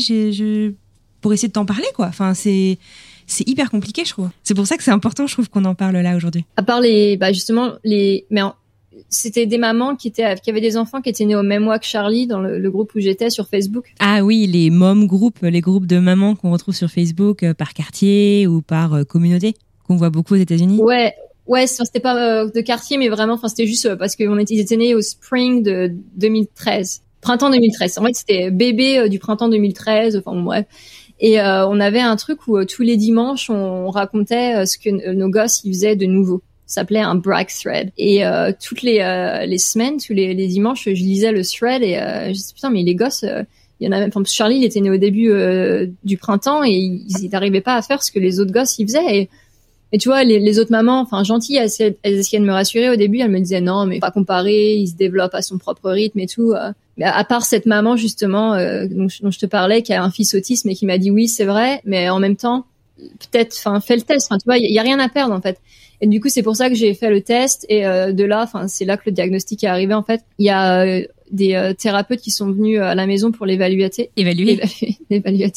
[1.22, 2.08] pour essayer de t'en parler quoi.
[2.08, 2.80] Enfin c'est
[3.30, 4.30] c'est hyper compliqué, je trouve.
[4.44, 6.46] C'est pour ça que c'est important, je trouve, qu'on en parle là aujourd'hui.
[6.58, 8.42] À part les, bah justement les, mais
[9.08, 11.80] c'était des mamans qui étaient qui avaient des enfants qui étaient nés au même mois
[11.80, 13.94] que Charlie dans le, groupe où j'étais sur Facebook.
[14.00, 17.74] Ah oui, les mom groups, les groupes de mamans qu'on retrouve sur Facebook euh, par
[17.74, 19.56] quartier ou par euh, communauté
[19.88, 20.80] qu'on voit beaucoup aux États-Unis.
[20.80, 21.14] Ouais,
[21.48, 24.78] ouais, c'était pas euh, de quartier mais vraiment enfin c'était juste parce qu'ils était étaient
[24.78, 27.98] nés au spring de 2013, printemps 2013.
[27.98, 30.66] En fait, c'était bébé du printemps 2013, enfin bref.
[31.20, 35.62] Et on avait un truc où tous les dimanches on racontait ce que nos gosses
[35.66, 37.92] ils faisaient de nouveau s'appelait un brag thread.
[37.98, 41.82] Et euh, toutes les, euh, les semaines, tous les, les, dimanches, je lisais le thread
[41.82, 43.42] et euh, je disais putain mais les gosses, euh,
[43.80, 44.10] il y en a même.
[44.10, 45.32] Enfin, Charlie, il était né au début
[46.04, 49.18] du printemps et ils n'arrivaient pas à faire ce que les autres gosses ils faisaient.
[49.18, 49.30] Et,
[49.92, 52.90] et tu vois, les, les, autres mamans, enfin gentilles, elles, elles, essayaient de me rassurer
[52.90, 53.20] au début.
[53.20, 56.28] Elles me disaient non, mais pas comparer, il se développe à son propre rythme et
[56.28, 56.54] tout.
[56.98, 60.36] Mais à part cette maman justement dont, dont, je te parlais, qui a un fils
[60.36, 62.66] autiste, mais qui m'a dit oui, c'est vrai, mais en même temps,
[63.00, 64.28] peut-être, enfin, fais le test.
[64.30, 65.60] Enfin, tu vois, il y, a rien à perdre en fait.
[66.02, 67.66] Et du coup, c'est pour ça que j'ai fait le test.
[67.70, 69.94] Et euh, de là, enfin, c'est là que le diagnostic est arrivé.
[69.94, 73.32] En fait, il y a euh, des euh, thérapeutes qui sont venus à la maison
[73.32, 73.90] pour l'évaluer.
[74.16, 74.62] Évaluer.
[75.10, 75.52] Évaluer.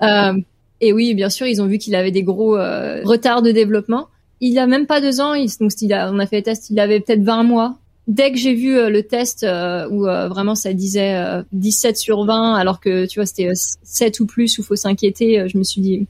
[0.80, 4.08] et oui, bien sûr, ils ont vu qu'il avait des gros retards de développement.
[4.40, 5.34] Il a même pas deux ans.
[5.34, 6.70] Il, donc, il a, on a fait le test.
[6.70, 7.78] Il avait peut-être 20 mois.
[8.06, 9.46] Dès que j'ai vu le test
[9.90, 11.16] où vraiment ça disait
[11.52, 15.56] 17 sur 20, alors que tu vois c'était 7 ou plus, où faut s'inquiéter, je
[15.56, 16.06] me suis dit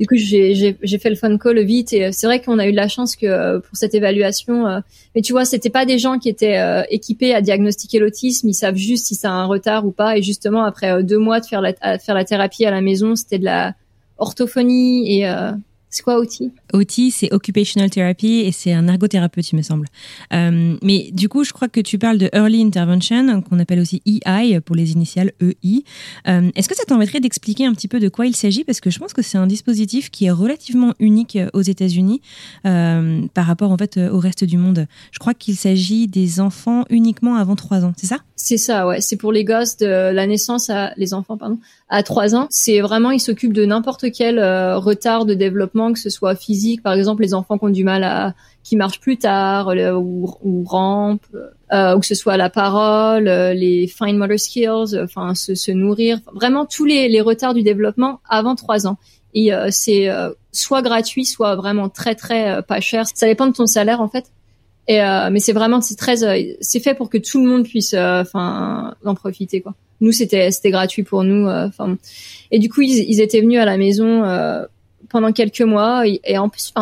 [0.00, 2.70] du coup, j'ai fait le phone call vite et euh, c'est vrai qu'on a eu
[2.70, 4.66] de la chance que euh, pour cette évaluation.
[4.66, 4.80] Euh,
[5.14, 6.58] mais tu vois, c'était pas des gens qui étaient
[6.88, 8.48] équipés à diagnostiquer l'autisme.
[8.48, 10.16] Ils savent juste si ça a un retard ou pas.
[10.16, 13.38] Et justement, après deux mois de faire la, faire la thérapie à la maison, c'était
[13.38, 13.74] de la
[14.16, 15.26] orthophonie et
[15.90, 19.86] c'est quoi OT OT, c'est Occupational Therapy et c'est un ergothérapeute, il me semble.
[20.32, 24.00] Euh, mais du coup, je crois que tu parles de Early Intervention, qu'on appelle aussi
[24.06, 25.82] EI pour les initiales EI.
[26.28, 28.62] Euh, Est-ce que ça t'embêterait d'expliquer un petit peu de quoi il s'agit?
[28.62, 32.20] Parce que je pense que c'est un dispositif qui est relativement unique aux États-Unis
[32.66, 34.86] euh, par rapport en fait au reste du monde.
[35.10, 38.18] Je crois qu'il s'agit des enfants uniquement avant 3 ans, c'est ça?
[38.42, 39.00] C'est ça, ouais.
[39.00, 41.58] C'est pour les gosses de la naissance à les enfants, pardon,
[41.90, 42.46] à 3 ans.
[42.48, 46.82] C'est vraiment, ils s'occupent de n'importe quel euh, retard de développement, que ce soit physique,
[46.82, 51.26] par exemple les enfants qui ont du mal à, qui marchent plus tard ou, rampent,
[51.72, 56.20] euh, ou que ce soit la parole, euh, les fine motor skills, enfin se, nourrir,
[56.34, 58.98] vraiment tous les, retards du développement avant 3 ans.
[59.32, 60.08] Et c'est
[60.50, 63.04] soit gratuit, soit vraiment très très pas cher.
[63.14, 64.32] Ça dépend de ton salaire en fait.
[64.88, 64.98] Et,
[65.30, 66.16] mais c'est vraiment c'est très
[66.60, 70.70] c'est fait pour que tout le monde puisse enfin en profiter quoi nous c'était c'était
[70.70, 71.48] gratuit pour nous.
[71.48, 71.68] Euh,
[72.50, 74.64] et du coup ils, étaient venus à la maison euh,
[75.10, 76.04] pendant quelques mois.
[76.06, 76.72] Et, en plus,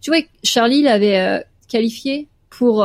[0.00, 2.84] tu vois, Charlie il avait euh, qualifié pour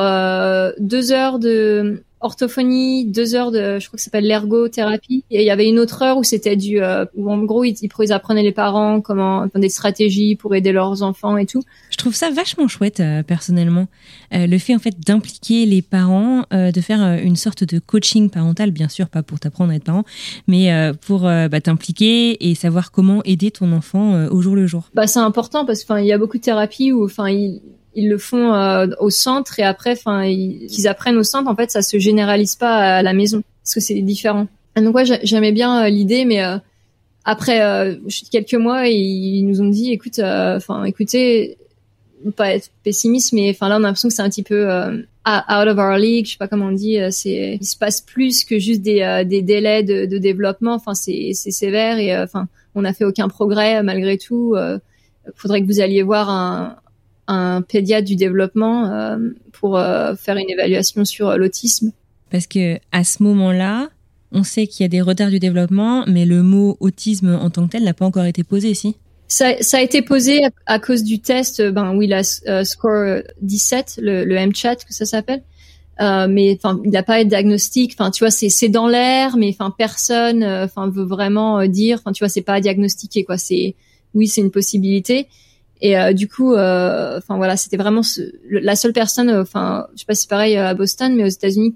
[0.80, 5.24] deux heures de orthophonie, deux heures de, je crois que ça s'appelle l'ergothérapie.
[5.30, 7.76] Et il y avait une autre heure où c'était du, euh, où en gros ils,
[7.82, 11.62] ils, apprenaient les parents comment des stratégies pour aider leurs enfants et tout.
[11.90, 13.88] Je trouve ça vachement chouette euh, personnellement,
[14.34, 18.72] euh, le fait en fait d'impliquer les parents, de faire une sorte de coaching parental,
[18.72, 20.04] bien sûr pas pour t'apprendre à être parent,
[20.48, 20.72] mais
[21.06, 24.90] pour bah, t'impliquer et savoir comment aider ton enfant au jour le jour.
[24.94, 27.62] Bah c'est important parce qu'il y a beaucoup de thérapies où enfin ils
[27.98, 31.50] ils le font euh, au centre et après, enfin, qu'ils apprennent au centre.
[31.50, 34.48] En fait, ça se généralise pas à la maison parce que c'est différent.
[34.76, 36.58] donc ouais, j'aimais bien euh, l'idée, mais euh,
[37.26, 37.60] après
[38.32, 41.58] quelques mois, ils nous ont dit, écoute, enfin, écoutez,
[42.36, 45.68] pas être pessimiste, mais enfin là, on a l'impression que c'est un petit peu out
[45.68, 46.26] of our league.
[46.26, 47.00] Je sais pas comment on dit.
[47.10, 50.76] C'est, il se passe plus que juste des, délais de, de développement.
[50.76, 54.56] Enfin, c'est, sévère et enfin, on n'a fait aucun progrès malgré tout.
[55.36, 56.78] faudrait que vous alliez voir un,
[57.28, 59.18] un pédiatre du développement euh,
[59.52, 61.92] pour euh, faire une évaluation sur euh, l'autisme.
[62.32, 63.90] Parce que à ce moment-là,
[64.32, 67.66] on sait qu'il y a des retards du développement, mais le mot autisme en tant
[67.66, 68.96] que tel n'a pas encore été posé ici.
[69.30, 74.24] Ça, ça a été posé à, cause du test, ben oui, la score 17, le,
[74.24, 75.44] le M-chat que ça s'appelle.
[76.00, 79.36] Euh, mais enfin il n'a pas être diagnostic enfin tu vois c'est c'est dans l'air
[79.36, 83.74] mais enfin personne enfin veut vraiment dire enfin tu vois c'est pas diagnostiqué quoi c'est
[84.14, 85.28] oui c'est une possibilité
[85.82, 88.02] et euh, du coup, euh, enfin voilà, c'était vraiment
[88.50, 91.28] la seule personne, euh, enfin, je sais pas si c'est pareil à Boston, mais aux
[91.28, 91.76] États-Unis,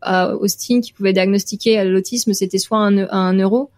[0.00, 3.70] à Austin, qui pouvait diagnostiquer l'autisme, c'était soit un, un neuro,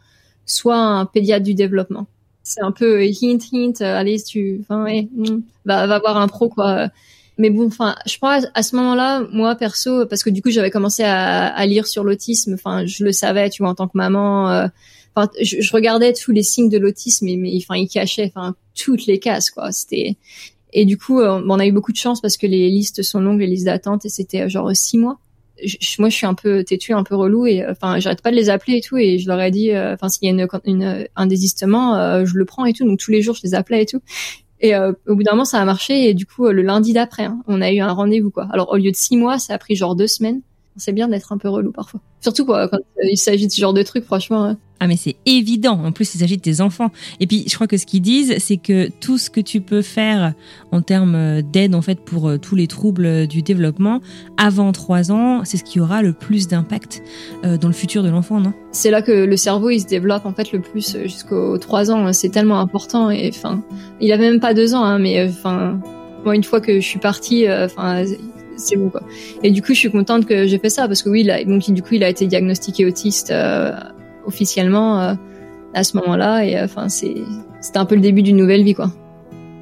[0.46, 2.06] soit un pédiatre du développement.
[2.42, 6.48] C'est un peu hint hint, allez, tu, enfin ouais, hmm, va va voir un pro
[6.48, 6.88] quoi.
[7.36, 10.70] Mais bon, enfin, je crois à ce moment-là, moi perso, parce que du coup j'avais
[10.70, 13.96] commencé à, à lire sur l'autisme, enfin, je le savais, tu vois, en tant que
[13.96, 14.68] maman
[15.14, 18.54] enfin, je, je, regardais tous les signes de l'autisme, mais, mais enfin, il cachait, enfin,
[18.74, 19.72] toutes les cases, quoi.
[19.72, 20.16] C'était
[20.72, 23.20] et du coup, euh, on a eu beaucoup de chance parce que les listes sont
[23.20, 25.18] longues, les listes d'attente, et c'était euh, genre six mois.
[25.98, 28.36] moi, je suis un peu têtu, un peu relou, et euh, enfin, j'arrête pas de
[28.36, 31.08] les appeler et tout, et je leur ai dit, enfin, s'il y a une, une,
[31.16, 32.84] un désistement, je le prends et tout.
[32.86, 34.00] Donc tous les jours, je les appelais et tout.
[34.62, 37.42] Et au bout d'un moment, ça a marché, et du coup, le lundi d'après, hein,
[37.46, 38.46] on a eu un rendez-vous, quoi.
[38.52, 40.42] Alors au lieu de six mois, ça a pris genre deux semaines.
[40.76, 42.00] C'est bien d'être un peu relou parfois.
[42.20, 44.44] Surtout quoi, quand il s'agit de ce genre de trucs, franchement.
[44.44, 44.58] Hein.
[44.82, 45.78] Ah mais c'est évident.
[45.84, 46.90] En plus, il s'agit de tes enfants.
[47.20, 49.82] Et puis, je crois que ce qu'ils disent, c'est que tout ce que tu peux
[49.82, 50.32] faire
[50.72, 54.00] en termes d'aide en fait pour euh, tous les troubles du développement
[54.38, 57.02] avant 3 ans, c'est ce qui aura le plus d'impact
[57.44, 58.54] euh, dans le futur de l'enfant, non?
[58.72, 61.90] C'est là que le cerveau il se développe en fait le plus euh, jusqu'aux 3
[61.90, 62.12] ans.
[62.14, 63.10] C'est tellement important.
[63.10, 63.62] Et enfin,
[64.00, 65.78] il a même pas 2 ans, hein, mais enfin,
[66.24, 68.04] moi une fois que je suis partie, enfin
[68.60, 69.02] c'est bon quoi.
[69.42, 71.82] Et du coup, je suis contente que j'ai fait ça parce que oui, donc du
[71.82, 73.32] coup, il a été diagnostiqué autiste
[74.26, 75.14] officiellement euh,
[75.74, 76.44] à ce moment-là.
[76.44, 77.14] Et euh, enfin, c'est
[77.60, 78.90] c'était un peu le début d'une nouvelle vie, quoi.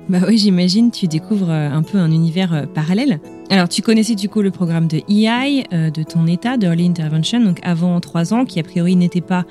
[0.09, 3.21] Bah oui, j'imagine, tu découvres euh, un peu un univers parallèle.
[3.51, 7.61] Alors, tu connaissais du coup le programme de EI, de ton état, d'Early Intervention, donc
[7.63, 9.45] avant trois ans, qui a priori n'était pas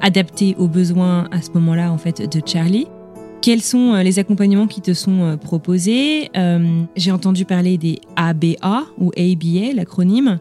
[0.00, 2.88] adapté aux besoins à ce moment-là, en fait, de Charlie.
[3.44, 6.30] Quels sont les accompagnements qui te sont proposés?
[6.96, 10.38] J'ai entendu parler des ABA ou ABA, l'acronyme.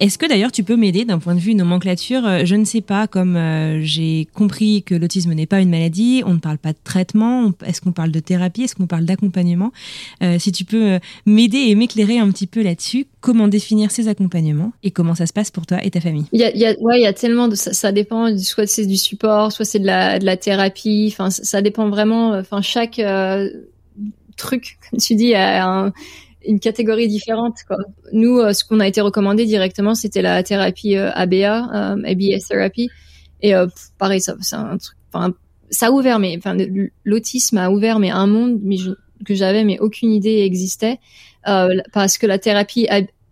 [0.00, 2.80] Est-ce que d'ailleurs tu peux m'aider d'un point de vue nomenclature euh, Je ne sais
[2.80, 6.72] pas, comme euh, j'ai compris que l'autisme n'est pas une maladie, on ne parle pas
[6.72, 9.72] de traitement, est-ce qu'on parle de thérapie, est-ce qu'on parle d'accompagnement
[10.22, 14.72] euh, Si tu peux m'aider et m'éclairer un petit peu là-dessus, comment définir ces accompagnements
[14.82, 16.24] et comment ça se passe pour toi et ta famille?
[16.32, 18.86] Il y a, y a, il y a tellement de ça, ça dépend, soit c'est
[18.86, 23.02] du support, soit c'est de la, de la thérapie, enfin ça, dépend vraiment, enfin chaque
[24.38, 25.92] truc, comme tu dis, a un
[26.46, 27.58] une catégorie différente.
[27.66, 27.78] Quoi.
[28.12, 32.48] Nous, euh, ce qu'on a été recommandé directement, c'était la thérapie ABA, euh, ABS euh,
[32.48, 32.90] therapy.
[33.42, 33.54] Et
[33.96, 34.98] pareil, ça, c'est un truc.
[35.70, 36.56] Ça a ouvert, mais enfin,
[37.04, 38.76] l'autisme a ouvert, mais un monde mais
[39.24, 40.98] que j'avais, mais aucune idée existait,
[41.44, 42.86] parce que la thérapie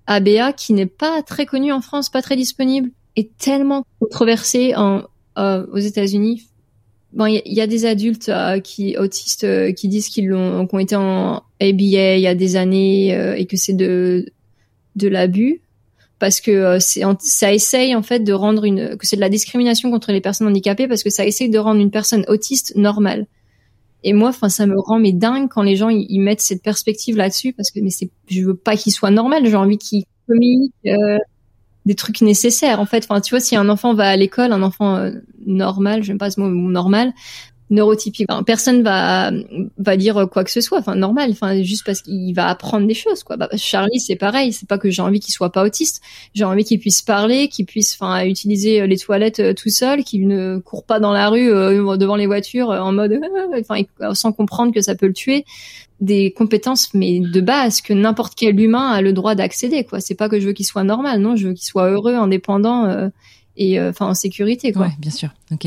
[0.06, 5.02] ABA, qui n'est pas très connue en France, pas très disponible, est tellement controversée en,
[5.36, 6.48] aux États-Unis
[7.12, 10.78] Bon, il y, a des adultes euh, qui autistes euh, qui disent qu'ils l'ont, ont
[10.78, 14.26] été en ABA il y a des années euh, et que c'est de
[14.96, 15.60] de l'abus
[16.18, 19.90] parce que c'est ça essaye en fait de rendre une que c'est de la discrimination
[19.90, 23.26] contre les personnes handicapées parce que ça essaye de rendre une personne autiste normale.
[24.04, 27.16] Et moi, enfin, ça me rend mais dingue quand les gens ils, mettent cette perspective
[27.16, 30.74] là-dessus parce que mais c'est je veux pas qu'il soit normal, j'ai envie qu'il communique
[31.88, 33.04] des trucs nécessaires en fait.
[33.08, 35.12] Enfin, tu vois, si un enfant va à l'école, un enfant euh,
[35.44, 37.12] normal, j'aime pas ce mot normal,
[37.70, 39.30] neurotypique, enfin, personne va
[39.78, 42.94] va dire quoi que ce soit, enfin normal, enfin juste parce qu'il va apprendre des
[42.94, 43.36] choses quoi.
[43.36, 46.02] Bah, Charlie, c'est pareil, c'est pas que j'ai envie qu'il soit pas autiste,
[46.34, 50.04] j'ai envie qu'il puisse parler, qu'il puisse enfin utiliser euh, les toilettes euh, tout seul,
[50.04, 53.18] qu'il ne court pas dans la rue devant les voitures en mode
[53.58, 53.82] enfin
[54.14, 55.44] sans comprendre que ça peut le tuer.
[56.00, 60.00] Des compétences mais de base que n'importe quel humain a le droit d'accéder quoi.
[60.00, 61.20] C'est pas que je veux qu'il soit normal.
[61.20, 63.08] Non je veux qu'il soit heureux indépendant euh,
[63.56, 64.86] et euh, enfin en sécurité quoi.
[64.86, 65.30] Ouais bien sûr.
[65.50, 65.66] Ok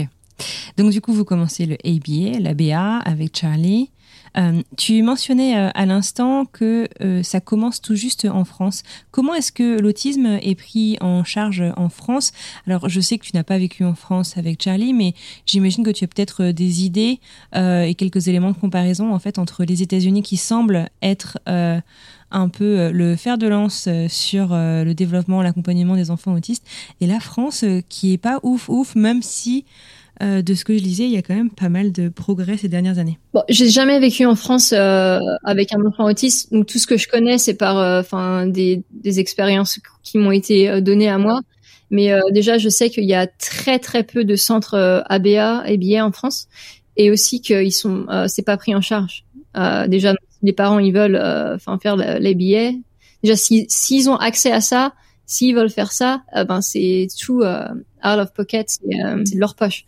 [0.78, 3.92] donc du coup vous commencez le ABA l'ABA avec Charlie
[4.38, 8.84] euh, tu mentionnais euh, à l'instant que euh, ça commence tout juste en France.
[9.12, 12.32] Comment est-ce que l'autisme est pris en charge en France?
[12.66, 15.14] Alors, je sais que tu n'as pas vécu en France avec Charlie, mais
[15.46, 17.20] j'imagine que tu as peut-être des idées
[17.54, 22.92] et quelques éléments de comparaison en fait entre les États-Unis qui semblent être un peu
[22.92, 26.66] le fer de lance sur le développement, l'accompagnement des enfants autistes,
[27.02, 29.66] et la France qui est pas ouf ouf, même si
[30.22, 32.58] euh, de ce que je lisais, il y a quand même pas mal de progrès
[32.58, 33.18] ces dernières années.
[33.34, 36.98] Bon, j'ai jamais vécu en France euh, avec un enfant autiste, donc tout ce que
[36.98, 41.40] je connais, c'est par, euh, enfin, des, des expériences qui m'ont été données à moi.
[41.90, 46.00] Mais déjà, je sais qu'il y a très très peu de centres ABA et billets
[46.00, 46.48] en France,
[46.96, 49.26] et aussi qu'ils sont, c'est pas pris en charge.
[49.90, 51.22] déjà, les parents ils veulent,
[51.54, 52.78] enfin, faire les billets.
[53.24, 54.94] Déjà, s'ils ont accès à ça,
[55.26, 57.44] s'ils veulent faire ça, ben c'est tout
[58.04, 59.86] out of pocket, c'est euh, de leur poche.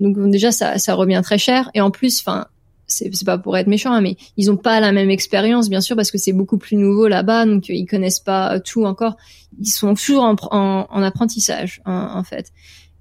[0.00, 2.46] Donc déjà ça, ça revient très cher et en plus, enfin
[2.86, 5.96] c'est pas pour être méchant, hein, mais ils ont pas la même expérience, bien sûr,
[5.96, 9.16] parce que c'est beaucoup plus nouveau là-bas, donc ils connaissent pas tout encore.
[9.60, 12.52] Ils sont toujours en, en, apprentissage, en, fait.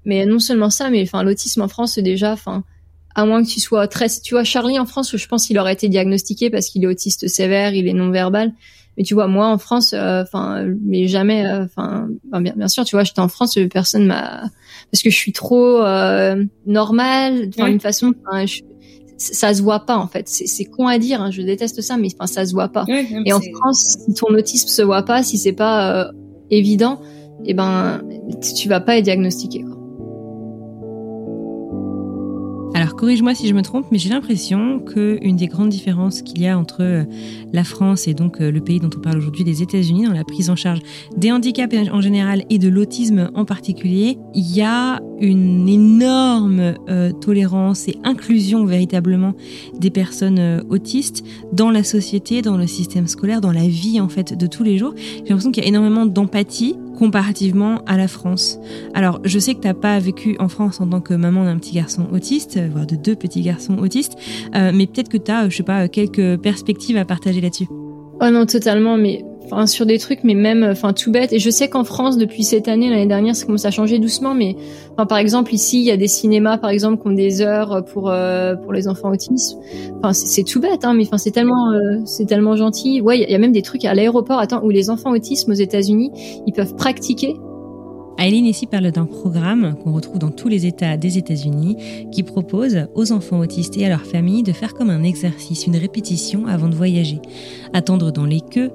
[0.06, 2.63] Mais non seulement ça, mais enfin l'autisme en France, déjà, enfin,
[3.15, 5.73] à moins que tu sois très, tu vois, Charlie en France, je pense qu'il aurait
[5.73, 8.54] été diagnostiqué parce qu'il est autiste sévère, il est non verbal.
[8.97, 12.08] Mais tu vois, moi en France, euh, enfin, mais jamais, euh, enfin,
[12.39, 14.43] bien, bien, sûr, tu vois, j'étais en France, personne m'a,
[14.91, 18.13] parce que je suis trop euh, normale, enfin, une façon,
[18.45, 18.62] je,
[19.17, 20.27] ça se voit pas en fait.
[20.27, 22.86] C'est con à dire, hein, je déteste ça, mais enfin ça se voit pas.
[22.88, 26.12] et en France, si ton autisme se voit pas, si c'est pas euh,
[26.49, 27.01] évident,
[27.45, 28.01] eh ben
[28.56, 29.63] tu vas pas être diagnostiqué.
[29.63, 29.77] Quoi.
[32.76, 36.48] Alors corrige-moi si je me trompe, mais j'ai l'impression qu'une des grandes différences qu'il y
[36.48, 37.04] a entre euh,
[37.52, 40.24] la France et donc euh, le pays dont on parle aujourd'hui, les États-Unis, dans la
[40.24, 40.80] prise en charge
[41.16, 47.12] des handicaps en général et de l'autisme en particulier, il y a une énorme euh,
[47.12, 49.34] tolérance et inclusion véritablement
[49.78, 54.36] des personnes autistes dans la société, dans le système scolaire, dans la vie en fait
[54.36, 54.96] de tous les jours.
[54.98, 58.60] J'ai l'impression qu'il y a énormément d'empathie comparativement à la France.
[58.93, 61.58] Alors, je sais que tu n'as pas vécu en France en tant que maman d'un
[61.58, 64.13] petit garçon autiste, voire de deux petits garçons autistes,
[64.56, 67.67] euh, mais peut-être que tu as, je sais pas, quelques perspectives à partager là-dessus.
[67.69, 69.25] Oh non, totalement, mais
[69.65, 71.34] sur des trucs mais même enfin tout bête.
[71.34, 74.34] Et je sais qu'en France depuis cette année l'année dernière ça commence à changer doucement
[74.34, 74.56] mais
[74.93, 77.84] enfin par exemple ici il y a des cinémas par exemple qui ont des heures
[77.86, 79.58] pour euh, pour les enfants autistes.
[79.97, 83.01] Enfin c'est tout bête hein mais enfin c'est tellement euh, c'est tellement gentil.
[83.01, 85.53] Ouais il y, a même des trucs à l'aéroport attends où les enfants autistes aux
[85.53, 86.12] États-Unis
[86.45, 87.36] ils peuvent pratiquer.
[88.19, 92.88] Aileen ici parle d'un programme qu'on retrouve dans tous les États des États-Unis qui propose
[92.93, 96.67] aux enfants autistes et à leurs familles de faire comme un exercice, une répétition avant
[96.67, 97.19] de voyager.
[97.73, 98.71] Attendre dans les queues,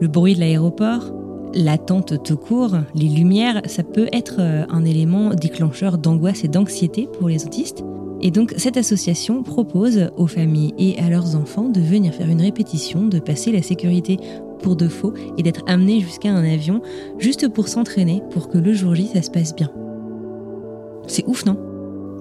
[0.00, 1.12] le bruit de l'aéroport,
[1.54, 7.08] l'attente tout court, les lumières, ça peut être euh, un élément déclencheur d'angoisse et d'anxiété
[7.18, 7.82] pour les autistes.
[8.20, 12.40] Et donc cette association propose aux familles et à leurs enfants de venir faire une
[12.40, 14.18] répétition, de passer la sécurité
[14.60, 16.80] pour de faux et d'être amenés jusqu'à un avion
[17.18, 19.70] juste pour s'entraîner pour que le jour J ça se passe bien.
[21.06, 21.56] C'est ouf, non?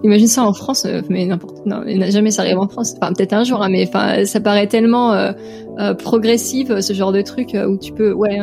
[0.06, 1.66] Imagine ça en France, euh, mais n'importe.
[1.66, 2.94] Non, mais jamais ça arrive en France.
[2.96, 5.32] Enfin, peut-être un jour, hein, mais enfin, ça paraît tellement euh,
[5.80, 8.38] euh progressif ce genre de truc où tu peux, ouais.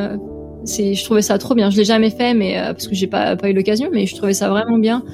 [0.65, 1.71] c'est, je trouvais ça trop bien.
[1.71, 4.35] Je l'ai jamais fait, mais parce que j'ai pas pas eu l'occasion, mais je trouvais
[4.35, 5.05] ça vraiment bien.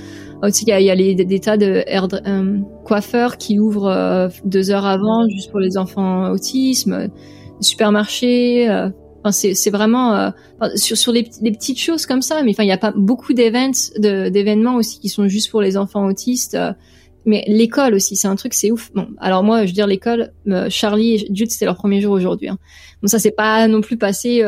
[0.43, 1.85] Aussi, il y a, y a des, tas de
[2.85, 7.09] coiffeurs qui ouvrent deux heures avant, juste pour les enfants autisme,
[7.61, 8.69] supermarchés
[9.33, 10.31] c'est vraiment euh,
[10.77, 14.77] sur, sur les, petites choses comme ça, mais enfin il n'y a pas beaucoup d'événements
[14.77, 16.55] aussi qui sont juste pour les enfants autistes.
[16.55, 16.73] Euh,
[17.27, 18.91] mais l'école aussi, c'est un truc, c'est ouf.
[18.95, 22.13] Bon, alors moi, je veux dire l'école, euh, Charlie et Jude, c'était leur premier jour
[22.13, 22.49] aujourd'hui.
[22.49, 22.59] Hein.
[23.03, 24.43] Bon, ça s'est pas non plus passé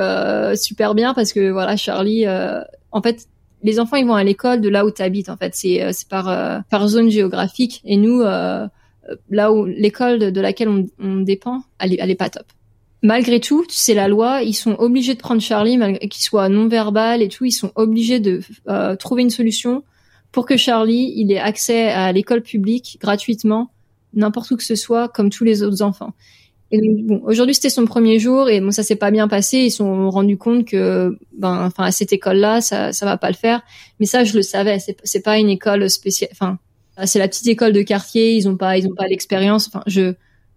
[0.57, 3.27] super bien parce que voilà, Charlie, en fait,
[3.63, 5.29] les enfants ils vont à l'école de là où tu habites.
[5.29, 7.83] En fait, c'est c'est par par zone géographique.
[7.85, 12.31] Et nous, là où l'école de, laquelle on, on dépend, elle est, elle est pas
[12.31, 12.47] top
[13.03, 16.69] malgré tout, c'est la loi, ils sont obligés de prendre Charlie, malgré qu'il soit non
[16.69, 19.83] verbal et tout, ils sont obligés de euh, trouver une solution
[20.33, 23.73] pour que Charlie, il ait accès à l'école publique gratuitement,
[24.15, 26.15] n'importe où que ce soit, comme tous les autres enfants.
[26.73, 29.59] Et donc, bon, aujourd'hui c'était son premier jour et bon, ça s'est pas bien passé.
[29.59, 33.35] Ils sont rendus compte que, ben, enfin, à cette école-là, ça, ça va pas le
[33.35, 33.63] faire.
[33.99, 34.79] Mais ça, je le savais.
[34.79, 36.31] C'est, c'est pas une école spéciale.
[36.33, 36.59] Enfin,
[37.05, 38.37] c'est la petite école de quartier.
[38.37, 39.67] Ils ont pas, ils ont pas l'expérience.
[39.67, 40.15] Enfin, je,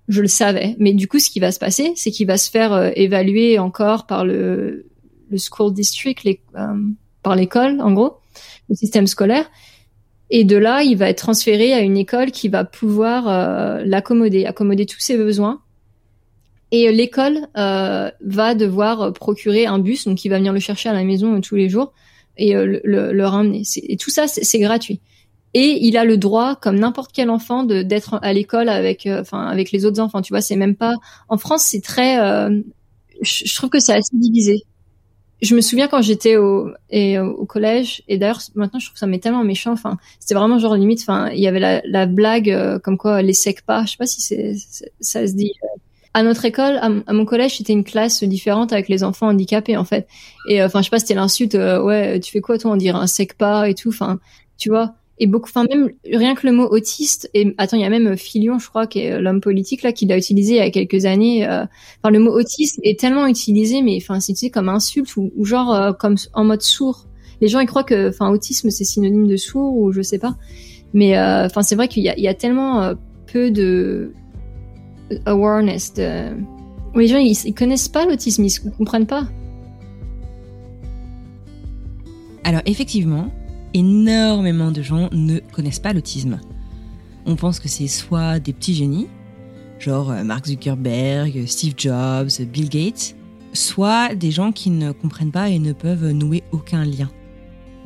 [0.08, 0.76] je le savais.
[0.80, 3.60] Mais du coup, ce qui va se passer, c'est qu'il va se faire euh, évaluer
[3.60, 4.86] encore par le,
[5.38, 6.68] school district, euh,
[7.22, 8.18] par l'école, en gros,
[8.70, 9.50] le système scolaire.
[10.30, 14.46] Et de là, il va être transféré à une école qui va pouvoir euh, l'accommoder,
[14.46, 15.62] accommoder tous ses besoins.
[16.72, 21.04] Et l'école va devoir procurer un bus, donc il va venir le chercher à la
[21.04, 21.94] maison tous les jours
[22.36, 23.62] et le, le, le ramener.
[23.84, 25.00] Et tout ça, c'est gratuit
[25.54, 29.46] et il a le droit, comme n'importe quel enfant, d'être à l'école avec, euh, enfin,
[29.46, 30.22] avec les autres enfants.
[30.22, 30.96] Tu vois, c'est même pas.
[31.30, 32.20] En France, c'est très.
[32.20, 32.62] Euh,
[33.22, 34.64] je, trouve que c'est assez divisé.
[35.44, 39.08] Je me souviens quand j'étais au et au collège, et d'ailleurs maintenant je trouve ça
[39.08, 39.74] mais tellement méchant.
[39.74, 41.02] Enfin, c'était vraiment genre limite.
[41.02, 43.34] Enfin, il y avait la, la blague euh, comme quoi les
[43.66, 43.84] pas.
[43.86, 44.56] Je sais pas si c'est
[45.02, 45.52] ça se dit.
[46.16, 49.84] À notre école, à, mon collège, c'était une classe différente avec les enfants handicapés en
[49.84, 50.08] fait.
[50.48, 51.56] Et enfin, je sais pas, c'était l'insulte.
[51.56, 53.90] ouais, tu fais quoi toi On dirait un pas et tout.
[53.90, 54.20] Enfin,
[54.58, 57.30] tu vois et beaucoup, enfin même rien que le mot autiste.
[57.34, 60.06] Et attends, il y a même Filion, je crois, qui est l'homme politique là, qui
[60.06, 61.48] l'a utilisé il y a quelques années.
[61.48, 61.66] Euh,
[62.02, 65.74] enfin, le mot autiste est tellement utilisé, mais enfin, c'est utilisé comme insulte ou, genre
[65.74, 67.06] euh, comme en mode sourd.
[67.42, 70.36] Les gens ils croient que, enfin, autisme c'est synonyme de sourd ou je sais pas.
[70.94, 72.94] Mais euh, enfin, c'est vrai qu'il y a, tellement
[73.32, 74.14] peu de
[75.26, 75.94] awareness.
[75.96, 79.28] Les gens ils, ils connaissent pas l'autisme, ils comprennent pas.
[82.44, 83.32] Alors effectivement,
[83.74, 86.40] énormément de gens ne connaissent pas l'autisme.
[87.26, 89.08] On pense que c'est soit des petits génies,
[89.80, 93.16] genre Mark Zuckerberg, Steve Jobs, Bill Gates,
[93.54, 97.10] soit des gens qui ne comprennent pas et ne peuvent nouer aucun lien.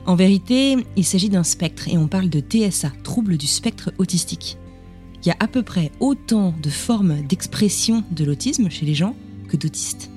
[0.06, 4.58] En vérité, il s'agit d'un spectre et on parle de TSA, trouble du spectre autistique.
[5.22, 9.16] Il y a à peu près autant de formes d'expression de l'autisme chez les gens
[9.50, 10.10] que d'autistes.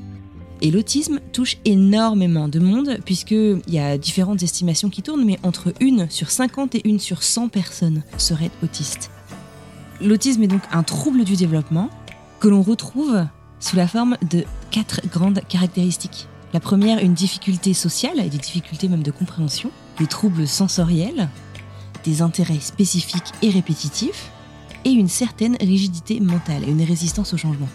[0.63, 5.73] Et l'autisme touche énormément de monde, puisqu'il y a différentes estimations qui tournent, mais entre
[5.81, 9.11] une sur 50 et une sur 100 personnes seraient autistes.
[10.03, 11.89] L'autisme est donc un trouble du développement
[12.41, 13.25] que l'on retrouve
[13.59, 16.27] sous la forme de quatre grandes caractéristiques.
[16.53, 21.29] La première, une difficulté sociale et des difficultés même de compréhension, des troubles sensoriels,
[22.05, 24.31] des intérêts spécifiques et répétitifs,
[24.85, 27.69] et une certaine rigidité mentale et une résistance au changement.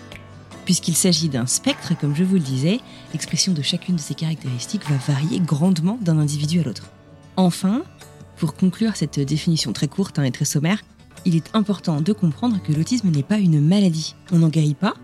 [0.65, 2.79] Puisqu'il s'agit d'un spectre, comme je vous le disais,
[3.13, 6.89] l'expression de chacune de ces caractéristiques va varier grandement d'un individu à l'autre.
[7.37, 7.83] Enfin,
[8.37, 10.81] pour conclure cette définition très courte hein, et très sommaire,
[11.23, 14.15] il est important de comprendre que l'autisme n'est pas une maladie.
[14.31, 14.95] On n'en guérit pas,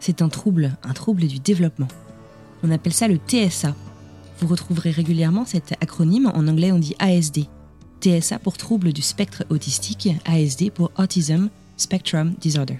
[0.00, 1.88] c'est un trouble, un trouble du développement.
[2.62, 3.74] On appelle ça le TSA.
[4.40, 7.46] Vous retrouverez régulièrement cet acronyme, en anglais on dit ASD.
[8.00, 12.78] TSA pour trouble du spectre autistique, ASD pour Autism Spectrum Disorder.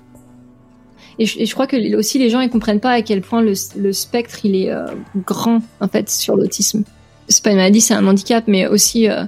[1.19, 3.55] Et je, crois que aussi les gens ils comprennent pas à quel point le,
[3.93, 4.85] spectre il est euh,
[5.17, 6.85] grand en fait sur l'autisme.
[7.29, 9.09] C'est pas une maladie, c'est un handicap, mais aussi.
[9.09, 9.25] Euh,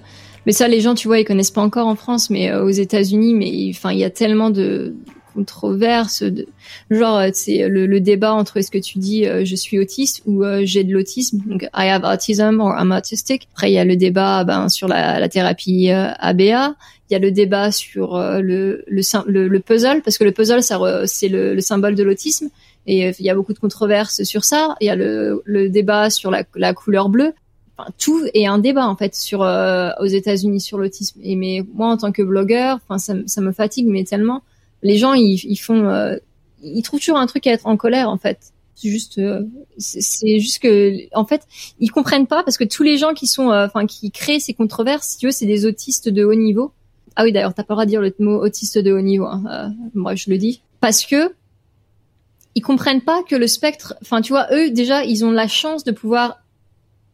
[0.47, 2.71] mais ça, les gens, tu vois, ils connaissent pas encore en France, mais euh, aux
[2.71, 4.95] États-Unis, mais enfin, il y a tellement de
[5.35, 6.47] controverses, de
[6.91, 10.93] genre c'est le, débat entre est-ce que tu dis je suis autiste ou j'ai de
[10.93, 13.49] l'autisme, donc I have autism or I'm autistic.
[13.53, 16.75] Après, il y a le débat ben, sur la, la thérapie ABA.
[17.09, 20.63] Il y a le débat sur euh, le, le, le, puzzle, parce que le puzzle,
[21.07, 22.49] c'est le, le, symbole de l'autisme.
[22.87, 24.77] Et euh, il y a beaucoup de controverses sur ça.
[24.81, 27.33] Il y a le, le débat sur la, la couleur bleue.
[27.79, 31.19] Enfin, tout est un débat en fait sur euh, aux États-Unis sur l'autisme.
[31.23, 34.43] Et mais moi, en tant que blogueur, enfin, ça, ça me fatigue, mais tellement
[34.83, 36.19] les gens, ils, ils font,
[36.63, 38.53] ils trouvent toujours un truc à être en colère en fait.
[38.75, 39.21] C'est juste,
[39.79, 41.43] c'est juste que, en fait,
[41.81, 45.09] ils comprennent pas parce que tous les gens qui sont, enfin, qui créent ces controverses,
[45.09, 46.73] si tu veux, c'est des autistes de haut niveau
[47.19, 49.27] ah oui, d'ailleurs, t'as pas le droit de dire le mot autiste de haut niveau.
[49.27, 49.43] Hein.
[49.51, 51.35] Euh, moi, je le dis parce que
[52.55, 53.97] ils comprennent pas que le spectre.
[54.03, 56.45] Enfin, tu vois, eux déjà, ils ont la chance de pouvoir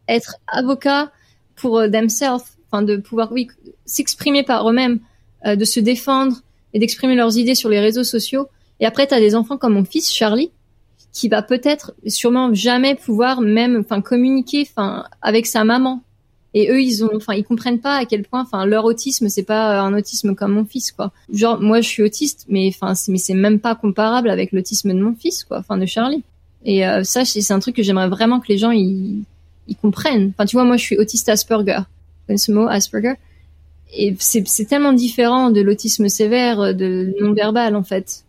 [0.07, 1.11] être avocats
[1.55, 3.47] pour euh, themselves, enfin de pouvoir oui
[3.87, 4.99] s'exprimer par eux-mêmes,
[5.47, 6.41] euh, de se défendre
[6.75, 8.49] et d'exprimer leurs idées sur les réseaux sociaux.
[8.81, 10.51] Et après, t'as des enfants comme mon fils Charlie
[11.13, 14.67] qui va peut-être sûrement jamais pouvoir même communiquer
[15.21, 16.03] avec sa maman.
[16.53, 19.43] Et eux ils ont enfin ils comprennent pas à quel point enfin leur autisme c'est
[19.43, 21.11] pas un autisme comme mon fils quoi.
[21.31, 24.99] Genre moi je suis autiste mais enfin mais c'est même pas comparable avec l'autisme de
[24.99, 26.23] mon fils quoi enfin de Charlie.
[26.65, 29.23] Et euh, ça c'est un truc que j'aimerais vraiment que les gens ils,
[29.81, 30.33] comprennent.
[30.35, 31.79] Enfin tu vois moi je suis autiste Asperger.
[32.27, 33.15] Connais ce mot Asperger
[33.93, 38.23] et c'est tellement différent de l'autisme sévère de non verbal en fait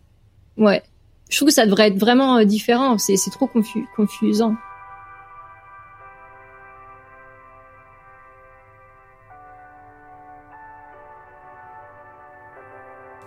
[0.57, 0.81] ouais
[1.29, 3.49] je trouve que ça devrait être vraiment euh, différent c'est trop
[3.95, 4.55] confusant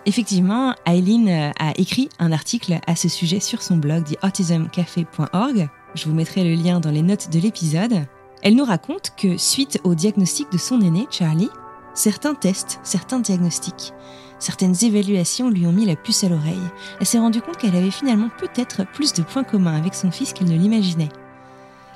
[0.07, 5.69] Effectivement, Eileen euh, a écrit un article à ce sujet sur son blog theautismcafé.org.
[5.95, 8.07] Je vous mettrai le lien dans les notes de l'épisode.
[8.43, 11.51] Elle nous raconte que suite au diagnostic de son aîné, Charlie,
[11.95, 13.93] certains tests, certains diagnostics,
[14.39, 16.59] certaines évaluations lui ont mis la puce à l'oreille.
[16.99, 20.33] Elle s'est rendue compte qu'elle avait finalement peut-être plus de points communs avec son fils
[20.33, 21.11] qu'elle ne l'imaginait.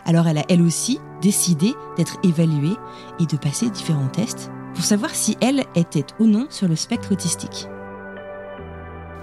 [0.05, 2.77] Alors elle a elle aussi décidé d'être évaluée
[3.19, 7.13] et de passer différents tests pour savoir si elle était ou non sur le spectre
[7.13, 7.69] autistique.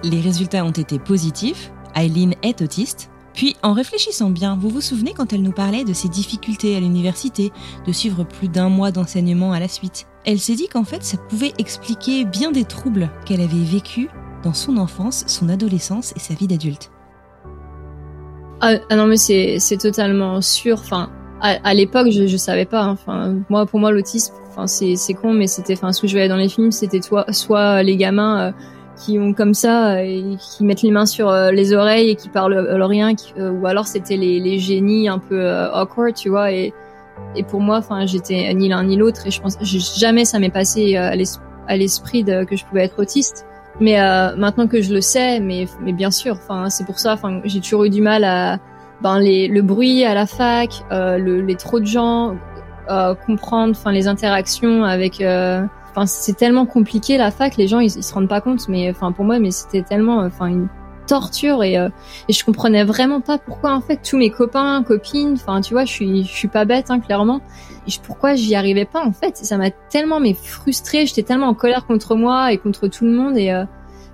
[0.03, 5.13] Les résultats ont été positifs, Eileen est autiste, puis en réfléchissant bien, vous vous souvenez
[5.13, 7.51] quand elle nous parlait de ses difficultés à l'université,
[7.85, 10.07] de suivre plus d'un mois d'enseignement à la suite?
[10.25, 14.07] Elle s'est dit qu'en fait ça pouvait expliquer bien des troubles qu'elle avait vécus
[14.43, 16.91] dans son enfance, son adolescence et sa vie d'adulte.
[18.59, 20.79] Ah, ah non mais c'est totalement sûr.
[20.79, 21.09] Enfin,
[21.41, 22.81] à, l'époque je, je savais pas.
[22.81, 22.91] Hein.
[22.91, 26.29] Enfin, moi pour moi l'autisme, enfin c'est con, mais c'était, enfin ce que je voyais
[26.29, 27.01] dans les films, c'était
[27.31, 28.39] soit les gamins.
[28.39, 28.51] Euh,
[29.03, 32.15] qui ont comme ça euh, et qui mettent les mains sur euh, les oreilles et
[32.15, 36.51] qui parlent euh, rien ou alors c'était les, les, génies un peu awkward tu vois
[36.51, 36.73] et
[37.35, 39.57] et pour moi enfin j'étais ni l'un ni l'autre et je pense
[39.99, 41.15] jamais ça m'est passé à
[41.75, 43.45] l'esprit que je pouvais être autiste.
[43.79, 43.95] Mais
[44.37, 47.61] maintenant que je le sais mais mais bien sûr enfin c'est pour ça enfin j'ai
[47.61, 48.59] toujours eu du mal à
[49.01, 52.35] ben le bruit à la fac le, les trop de gens
[53.25, 55.21] comprendre enfin les interactions avec
[55.91, 59.11] Enfin, c'est tellement compliqué la fac, les gens ils, se rendent pas compte, mais enfin
[59.11, 60.69] pour moi, mais c'était tellement, enfin une
[61.11, 61.89] torture et, euh,
[62.29, 65.83] et je comprenais vraiment pas pourquoi en fait tous mes copains, copines, enfin tu vois,
[65.83, 67.41] je suis je suis pas bête hein, clairement.
[67.85, 69.35] Et pourquoi j'y arrivais pas en fait?
[69.35, 73.11] Ça m'a tellement mais frustrée, j'étais tellement en colère contre moi et contre tout le
[73.11, 73.65] monde et euh,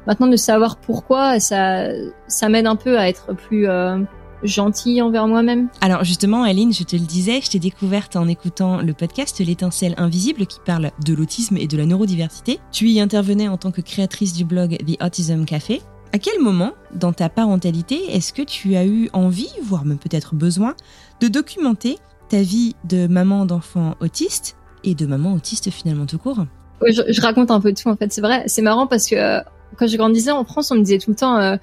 [0.08, 1.90] maintenant de savoir pourquoi, ça,
[2.28, 4.00] ça m'aide un peu à être plus euh,
[4.42, 5.70] gentille envers moi-même.
[5.82, 9.94] Alors justement, Aline, je te le disais, je t'ai découverte en écoutant le podcast L'étincelle
[9.98, 12.60] invisible qui parle de l'autisme et de la neurodiversité.
[12.72, 15.84] Tu y intervenais en tant que créatrice du blog The Autism Café.
[16.14, 20.36] À quel moment, dans ta parentalité, est-ce que tu as eu envie, voire même peut-être
[20.36, 20.76] besoin,
[21.20, 21.98] de documenter
[22.30, 26.46] ta vie de maman d'enfant autiste et de maman autiste finalement tout court?
[26.86, 28.12] Je, raconte un peu tout en fait.
[28.14, 29.40] C'est vrai, c'est marrant parce que euh,
[29.76, 31.58] quand je grandissais en France, on me disait tout le temps, euh,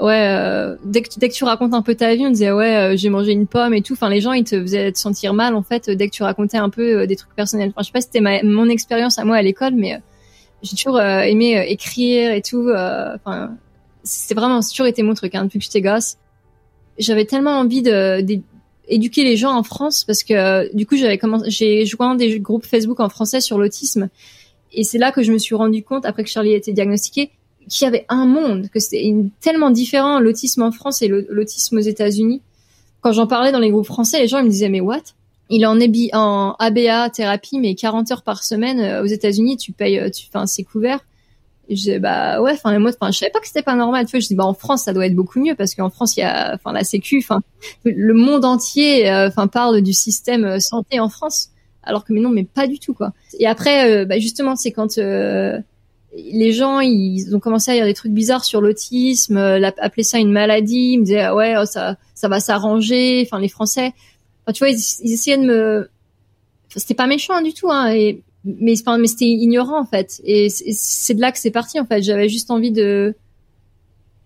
[0.00, 2.96] ouais, euh, dès que dès que tu racontes un peu ta vie, on disait ouais,
[2.96, 3.94] j'ai mangé une pomme et tout.
[3.94, 6.58] Enfin, les gens ils te faisaient te sentir mal en fait dès que tu racontais
[6.58, 7.70] un peu des trucs personnels.
[7.70, 10.00] Enfin, je sais pas si c'était mon expérience à moi à l'école, mais
[10.62, 12.70] j'ai toujours aimé écrire et tout.
[12.70, 13.50] Enfin,
[14.02, 16.16] c'était vraiment, toujours été mon truc hein, depuis que j'étais gosse.
[16.98, 18.24] J'avais tellement envie de,
[18.88, 22.66] éduquer les gens en France parce que du coup j'avais commencé, j'ai joint des groupes
[22.66, 24.10] Facebook en français sur l'autisme
[24.72, 27.30] et c'est là que je me suis rendu compte, après que Charlie a été diagnostiqué,
[27.68, 31.82] qu'il y avait un monde, que c'était tellement différent l'autisme en France et l'autisme aux
[31.82, 32.42] États-Unis.
[33.00, 35.02] Quand j'en parlais dans les groupes français, les gens ils me disaient mais what?
[35.52, 35.78] Il est en,
[36.14, 40.26] en ABA thérapie, mais 40 heures par semaine euh, aux États-Unis, tu payes, euh, tu,
[40.28, 41.00] enfin c'est couvert.
[41.70, 44.04] Je disais bah ouais, enfin moi, enfin je savais pas que c'était pas normal.
[44.04, 46.16] Tu vois, je dis bah en France ça doit être beaucoup mieux parce qu'en France
[46.16, 47.40] il y a, enfin la Sécu, enfin
[47.84, 51.50] le monde entier, euh, enfin parle du système santé en France.
[51.82, 53.12] Alors que mais non mais pas du tout quoi.
[53.38, 55.58] Et après euh, bah, justement c'est quand euh,
[56.14, 60.18] les gens ils ont commencé à dire des trucs bizarres sur l'autisme euh, appeler ça
[60.18, 60.92] une maladie.
[60.92, 63.92] Ils me disaient ah ouais oh, ça ça va s'arranger enfin les français.
[64.44, 65.90] Enfin, tu vois ils, essayaient de me
[66.76, 70.48] c'était pas méchant du tout hein et mais enfin, mais c'était ignorant en fait et
[70.48, 73.14] c'est de là que c'est parti en fait j'avais juste envie de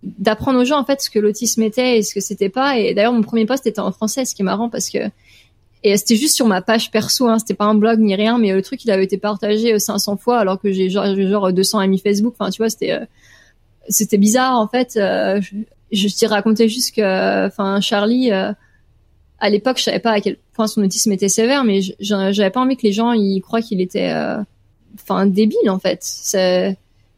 [0.03, 2.95] d'apprendre aux gens en fait ce que l'autisme était et ce que c'était pas et
[2.95, 5.11] d'ailleurs mon premier poste était en français ce qui est marrant parce que
[5.87, 8.53] et c'était juste sur ma page perso, hein, c'était pas un blog ni rien, mais
[8.53, 11.79] le truc il avait été partagé 500 euh, fois alors que j'ai genre, genre 200
[11.79, 12.35] amis Facebook.
[12.39, 13.05] Enfin, tu vois, c'était euh,
[13.91, 14.97] c'était bizarre en fait.
[14.97, 18.31] Euh, je, je t'ai raconté juste que, enfin, Charlie,
[19.41, 22.61] à l'époque, je savais pas à quel point son autisme était sévère, mais j'avais pas
[22.61, 24.13] envie que les gens ils croient qu'il était,
[24.95, 26.03] enfin, débile en fait.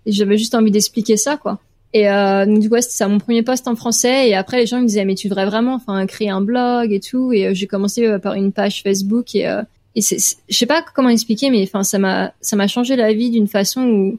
[0.07, 1.59] J'avais juste envie d'expliquer ça, quoi.
[1.93, 4.29] Et euh, du coup, c'était mon premier poste en français.
[4.29, 7.01] Et après, les gens me disaient mais tu devrais vraiment, enfin, créer un blog et
[7.01, 7.33] tout.
[7.33, 9.62] Et euh, j'ai commencé euh, par une page Facebook et euh,
[9.95, 13.31] et je sais pas comment expliquer, mais enfin, ça m'a ça m'a changé la vie
[13.31, 14.19] d'une façon où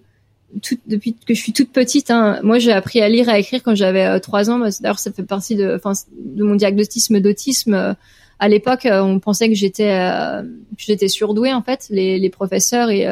[0.62, 3.40] tout, depuis que je suis toute petite, hein, moi j'ai appris à lire et à
[3.40, 4.60] écrire quand j'avais trois ans.
[4.60, 5.80] D'ailleurs, ça fait partie de,
[6.18, 7.96] de mon diagnostic d'autisme.
[8.40, 10.00] À l'époque, on pensait que j'étais
[10.78, 13.06] j'étais surdouée en fait, les, les professeurs et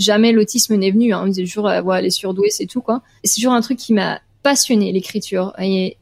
[0.00, 1.12] jamais l'autisme n'est venu.
[1.12, 1.22] Hein.
[1.24, 3.02] On disait toujours, euh, ouais, les surdoués, c'est tout, quoi.
[3.22, 5.52] c'est toujours un truc qui m'a passionné, l'écriture.
[5.60, 5.96] Et,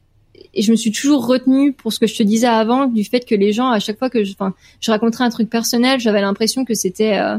[0.57, 3.35] je me suis toujours retenue pour ce que je te disais avant, du fait que
[3.35, 4.33] les gens, à chaque fois que je,
[4.81, 7.37] je raconterais un truc personnel, j'avais l'impression que c'était, euh,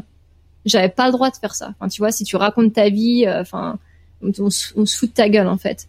[0.65, 1.73] j'avais pas le droit de faire ça.
[1.79, 3.77] Enfin, tu vois, si tu racontes ta vie, euh, enfin,
[4.21, 5.87] on, se fout de ta gueule, en fait.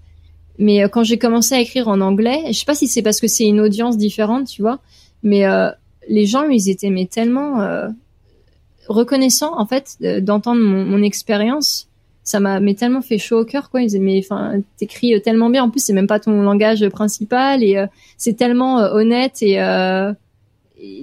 [0.58, 3.28] Mais quand j'ai commencé à écrire en anglais, je sais pas si c'est parce que
[3.28, 4.78] c'est une audience différente, tu vois,
[5.22, 5.44] mais
[6.06, 7.88] les gens, ils étaient mais tellement
[8.90, 11.88] reconnaissant en fait d'entendre mon, mon expérience.
[12.22, 13.80] Ça m'a tellement fait chaud au cœur quoi.
[13.80, 15.64] Ils disaient mais enfin t'écris euh, tellement bien.
[15.64, 17.86] En plus c'est même pas ton langage principal et euh,
[18.18, 19.58] c'est tellement euh, honnête et,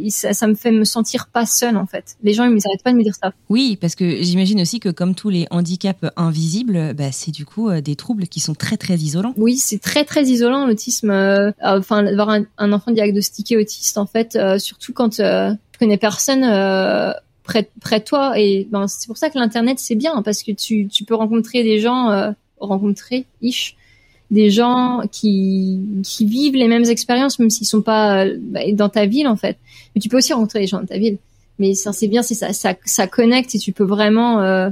[0.09, 2.17] ça, ça, me fait me sentir pas seule en fait.
[2.23, 3.33] Les gens ils ne s'arrêtent pas de me dire ça.
[3.49, 7.71] Oui parce que j'imagine aussi que comme tous les handicaps invisibles, bah, c'est du coup
[7.81, 9.33] des troubles qui sont très très isolants.
[9.37, 11.11] Oui c'est très très isolant l'autisme.
[11.61, 15.23] enfin d'avoir un, un, enfant diagnostiqué autiste en fait, surtout quand tu
[15.79, 16.43] connais personne
[17.47, 18.39] près, près de toi.
[18.39, 21.63] Et ben, c'est pour ça que l'internet c'est bien parce que tu, tu peux rencontrer
[21.63, 23.75] des gens, euh, rencontrer ish,
[24.29, 29.05] des gens qui, qui vivent les mêmes expériences même s'ils sont pas bah, dans ta
[29.05, 29.57] ville en fait.
[29.95, 31.17] Mais tu peux aussi rencontrer des gens dans ta ville.
[31.59, 34.41] Mais ça c'est bien, c'est ça, ça, ça connecte et tu peux vraiment.
[34.41, 34.69] Euh...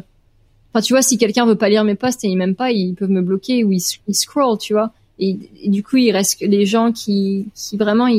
[0.74, 2.96] Enfin, tu vois, si quelqu'un veut pas lire mes posts et il m'aime pas, ils
[2.96, 4.92] peuvent me bloquer ou ils, ils scroll, tu vois.
[5.20, 5.38] Et,
[5.68, 8.10] du coup, il reste les gens qui, qui vraiment,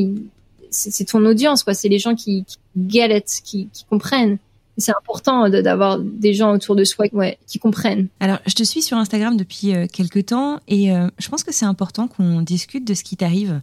[0.70, 1.74] c'est ton audience, quoi.
[1.74, 2.56] C'est les gens qui, qui
[2.88, 4.38] get it, qui, qui comprennent
[4.78, 8.08] c'est important d'avoir des gens autour de soi ouais, qui comprennent.
[8.20, 11.52] Alors, je te suis sur Instagram depuis euh, quelques temps et euh, je pense que
[11.52, 13.60] c'est important qu'on discute de ce qui t'arrive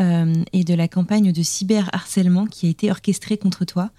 [0.00, 3.90] euh, et de la campagne de cyberharcèlement qui a été orchestrée contre toi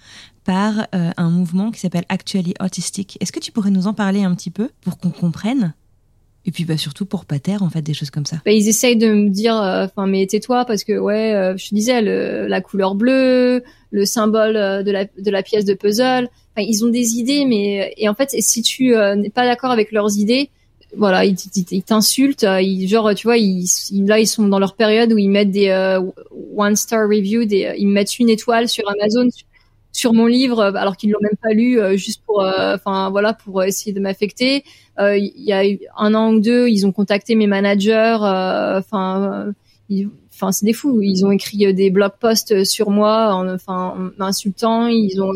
[0.44, 3.18] par un mouvement qui s'appelle Actually Autistic.
[3.20, 5.74] Est-ce que tu pourrais nous en parler un petit peu pour qu'on comprenne
[6.44, 8.36] et puis bah surtout pour pas taire en fait des choses comme ça?
[8.46, 12.00] Bah, ils essayent de me dire, enfin mais tais-toi parce que ouais, je te disais
[12.00, 16.28] le, la couleur bleue, le symbole de la de la pièce de puzzle
[16.62, 19.92] ils ont des idées, mais et en fait, si tu euh, n'es pas d'accord avec
[19.92, 20.50] leurs idées,
[20.96, 21.36] voilà, ils,
[21.84, 22.44] t'insultent.
[22.44, 23.66] Euh, ils, genre, tu vois, ils,
[24.06, 26.00] là, ils sont dans leur période où ils mettent des euh,
[26.56, 29.28] one star review, ils mettent une étoile sur Amazon
[29.92, 33.94] sur mon livre alors qu'ils l'ont même pas lu juste pour enfin voilà pour essayer
[33.94, 34.62] de m'affecter
[34.98, 35.62] il y a
[35.96, 39.54] un an ou deux ils ont contacté mes managers enfin
[40.34, 44.10] enfin c'est des fous ils ont écrit des blog posts sur moi en enfin en
[44.18, 45.32] m'insultant ils ont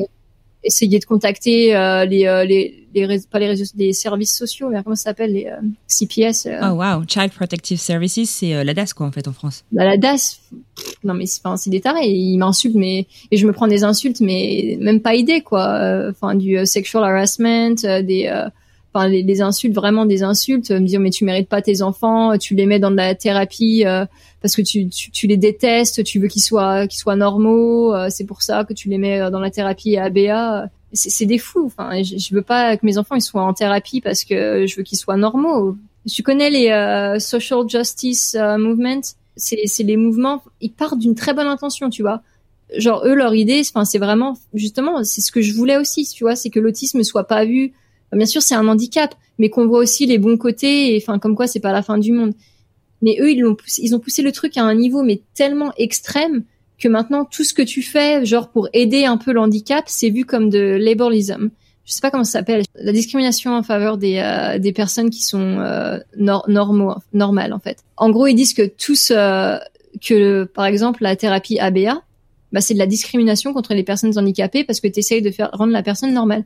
[0.63, 1.73] essayé de contacter
[2.09, 6.47] les, les les pas les réseaux, services sociaux, mais comment ça s'appelle les euh, CPS.
[6.47, 6.59] Euh.
[6.63, 9.65] Oh wow, Child Protective Services, c'est euh, la DAS quoi en fait en France.
[9.73, 10.41] Bah, la DAS,
[11.05, 14.21] non mais c'est c'est des tarés, ils m'insultent mais et je me prends des insultes
[14.21, 18.31] mais même pas idée quoi, enfin du sexual harassment, des
[18.93, 22.55] enfin les, insultes vraiment des insultes, me dire mais tu mérites pas tes enfants, tu
[22.55, 23.85] les mets dans de la thérapie
[24.43, 28.25] parce que tu, tu, tu, les détestes, tu veux qu'ils soient qu'ils soient normaux, c'est
[28.25, 31.67] pour ça que tu les mets dans la thérapie ABA c'est des fous.
[31.67, 34.77] Enfin, je, je, veux pas que mes enfants ils soient en thérapie parce que je
[34.77, 35.77] veux qu'ils soient normaux.
[36.09, 39.01] Tu connais les euh, social justice euh, movement?
[39.37, 40.43] C'est les mouvements.
[40.61, 42.23] Ils partent d'une très bonne intention, tu vois.
[42.77, 46.25] Genre eux leur idée, enfin c'est vraiment justement c'est ce que je voulais aussi, tu
[46.25, 47.73] vois, c'est que l'autisme soit pas vu.
[48.13, 50.95] Bien sûr c'est un handicap, mais qu'on voit aussi les bons côtés.
[50.95, 52.33] Et enfin comme quoi c'est pas la fin du monde.
[53.03, 55.73] Mais eux ils ont poussé, ils ont poussé le truc à un niveau mais tellement
[55.77, 56.45] extrême
[56.81, 60.25] que maintenant tout ce que tu fais, genre pour aider un peu l'handicap, c'est vu
[60.25, 61.51] comme de labelism.
[61.85, 65.23] Je sais pas comment ça s'appelle, la discrimination en faveur des euh, des personnes qui
[65.23, 67.79] sont euh, normaux, normales en fait.
[67.97, 69.59] En gros, ils disent que tous euh,
[70.01, 72.03] que par exemple la thérapie ABA,
[72.53, 75.51] bah c'est de la discrimination contre les personnes handicapées parce que tu essayes de faire
[75.53, 76.45] rendre la personne normale.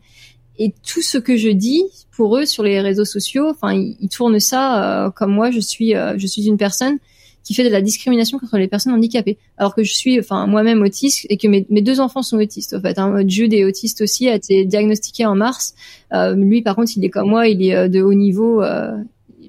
[0.59, 1.83] Et tout ce que je dis
[2.17, 6.27] pour eux sur les réseaux sociaux, enfin ils, tournent ça comme moi je suis je
[6.27, 6.99] suis une personne
[7.45, 9.39] qui fait de la discrimination contre les personnes handicapées.
[9.59, 12.75] Alors que je suis, enfin, moi-même autiste et que mes, deux enfants sont autistes.
[12.75, 13.23] En fait, hein.
[13.29, 15.75] Jude est autiste aussi, a été diagnostiqué en mars.
[16.15, 18.93] Euh, lui, par contre, il est comme moi, il est euh, de haut niveau, euh,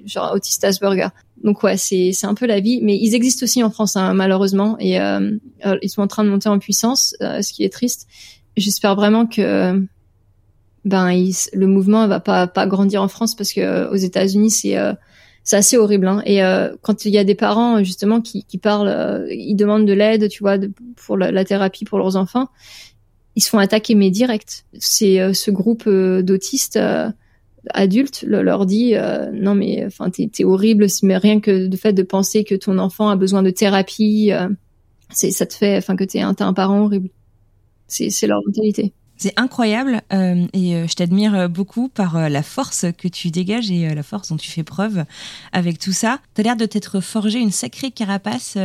[0.06, 1.08] genre autiste Asperger.
[1.44, 4.14] Donc ouais, c'est c'est un peu la vie, mais ils existent aussi en France hein,
[4.14, 5.32] malheureusement et euh,
[5.66, 8.08] euh, ils sont en train de monter en puissance, ce qui est triste.
[8.58, 9.86] J'espère vraiment que
[10.86, 11.12] ben
[11.54, 14.78] le mouvement va pas pas grandir en France parce que aux États-Unis c'est
[15.46, 16.08] c'est assez horrible.
[16.08, 16.22] Hein.
[16.26, 19.86] Et euh, quand il y a des parents justement qui, qui parlent, euh, ils demandent
[19.86, 22.50] de l'aide, tu vois, de, pour la, thérapie pour leurs enfants,
[23.36, 24.66] ils se font attaquer mais direct.
[24.80, 26.80] C'est euh, ce groupe d'autistes
[27.70, 28.96] adultes leur dit
[29.34, 32.78] non mais enfin t'es es horrible, mais rien que le fait de penser que ton
[32.80, 34.32] enfant a besoin de thérapie,
[35.12, 37.10] c'est ça te fait, enfin que t'es un, un parent horrible.
[37.88, 38.94] C'est c'est leur mentalité.
[39.18, 43.72] C'est incroyable euh, et euh, je t'admire euh, beaucoup par la force que tu dégages
[43.72, 45.06] et la force dont tu fais preuve
[45.54, 46.20] avec tout ça.
[46.34, 48.58] Tu as l'air de t'être forgé une sacrée carapace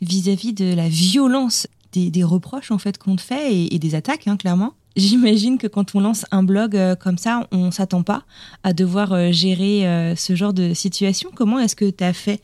[0.00, 4.36] vis-à-vis de la violence des, reproches en fait qu'on te fait et, des attaques, hein,
[4.36, 4.72] clairement.
[4.96, 8.24] J'imagine que quand on lance un blog comme ça, on s'attend pas
[8.62, 11.30] à devoir gérer ce genre de situation.
[11.34, 12.40] Comment est-ce que tu as fait?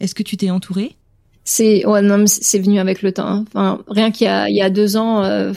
[0.00, 0.96] Est-ce que tu t'es entouré?
[1.44, 3.26] C'est ouais, non, c'est venu avec le temps.
[3.26, 3.44] Hein.
[3.48, 5.52] Enfin, rien qu'il y, y a, deux ans, euh,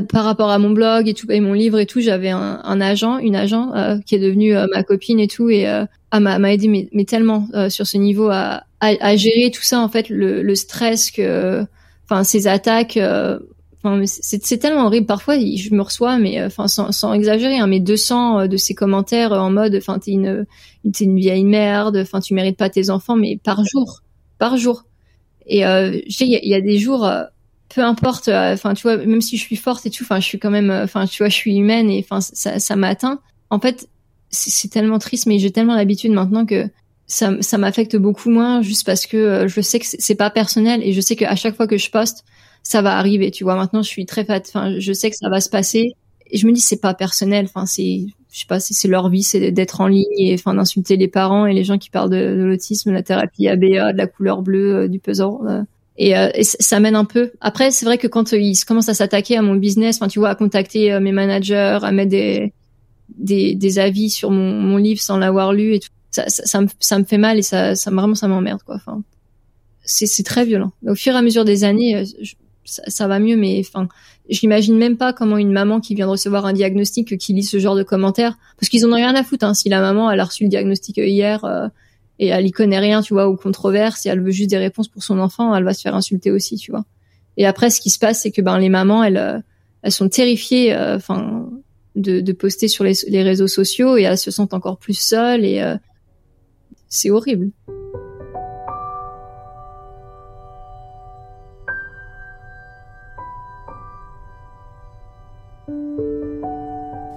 [0.00, 2.80] par rapport à mon blog et tout et mon livre et tout, j'avais un, un,
[2.80, 5.66] agent, une agent euh, qui est devenue euh, ma copine et tout et
[6.12, 9.88] m'a aidé mais, mais tellement sur ce niveau à, à, à, gérer tout ça en
[9.88, 11.64] fait le, le stress que
[12.04, 12.98] enfin ces attaques
[13.82, 15.06] enfin c'est tellement horrible.
[15.06, 19.32] Parfois je me reçois mais enfin sans, sans exagérer hein, mais 200 de ces commentaires
[19.32, 20.46] en mode enfin t'es une
[20.92, 24.02] t'es une vieille merde enfin tu mérites pas tes enfants mais par jour
[24.38, 24.84] par jour.
[25.46, 27.04] Et euh, il y, y, a des jours
[27.74, 30.26] peu importe euh, enfin tu vois même si je suis forte et tout enfin je
[30.26, 33.20] suis quand même euh, enfin tu vois je suis humaine et enfin ça ça m'atteint
[33.50, 33.88] en fait
[34.30, 36.68] c'est tellement triste mais j'ai tellement l'habitude maintenant que
[37.06, 40.82] ça ça m'affecte beaucoup moins juste parce que euh, je sais que c'est pas personnel
[40.82, 42.24] et je sais qu'à chaque fois que je poste
[42.62, 43.56] ça va arriver tu vois.
[43.56, 45.92] Maintenant je suis très fat enfin je sais que ça va se passer
[46.30, 49.10] et je me dis c'est pas personnel enfin c'est je sais pas si c'est leur
[49.10, 52.10] vie c'est d'être en ligne et enfin d'insulter les parents et les gens qui parlent
[52.10, 55.40] de l'autisme la thérapie ABA de la couleur bleue du pesant
[55.98, 57.32] et, euh, ça mène un peu.
[57.40, 60.30] Après, c'est vrai que quand ils commencent à s'attaquer à mon business, enfin, tu vois,
[60.30, 62.52] à contacter euh, mes managers, à mettre des,
[63.16, 66.60] des, des avis sur mon, mon, livre sans l'avoir lu et tout, ça, ça, ça,
[66.60, 68.76] me, ça me fait mal et ça, ça vraiment, ça m'emmerde, quoi.
[68.76, 69.02] Enfin,
[69.84, 70.72] c'est très violent.
[70.86, 72.04] Au fur et à mesure des années, euh,
[72.64, 73.88] ça, ça, va mieux, mais enfin,
[74.30, 77.58] j'imagine même pas comment une maman qui vient de recevoir un diagnostic qui lit ce
[77.58, 79.44] genre de commentaires, parce qu'ils en ont rien à foutre.
[79.44, 81.44] Hein, si la maman elle a reçu le diagnostic hier,
[82.18, 84.88] et elle y connaît rien, tu vois, aux controverses, et elle veut juste des réponses
[84.88, 86.84] pour son enfant, elle va se faire insulter aussi, tu vois.
[87.36, 89.38] Et après, ce qui se passe, c'est que ben les mamans, elles, euh,
[89.82, 91.48] elles sont terrifiées, euh, enfin,
[91.96, 95.44] de, de, poster sur les, les, réseaux sociaux et elles se sentent encore plus seules
[95.44, 95.76] et euh,
[96.88, 97.50] c'est horrible.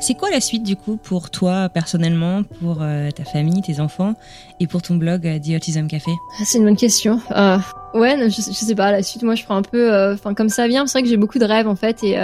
[0.06, 4.14] C'est quoi la suite du coup pour toi personnellement, pour euh, ta famille, tes enfants
[4.60, 6.12] et pour ton blog euh, The Autism Café?
[6.40, 7.20] Ah, C'est une bonne question.
[7.36, 7.58] Euh,
[7.96, 10.86] ouais, je, sais pas, la suite moi je prends un peu, enfin comme ça vient.
[10.86, 12.18] C'est vrai que j'ai beaucoup de rêves en fait et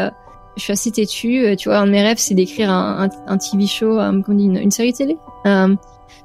[0.58, 1.56] je suis assez têtue.
[1.58, 4.70] Tu vois, un de mes rêves, c'est d'écrire un, un, TV show, um, une, une,
[4.70, 5.18] série télé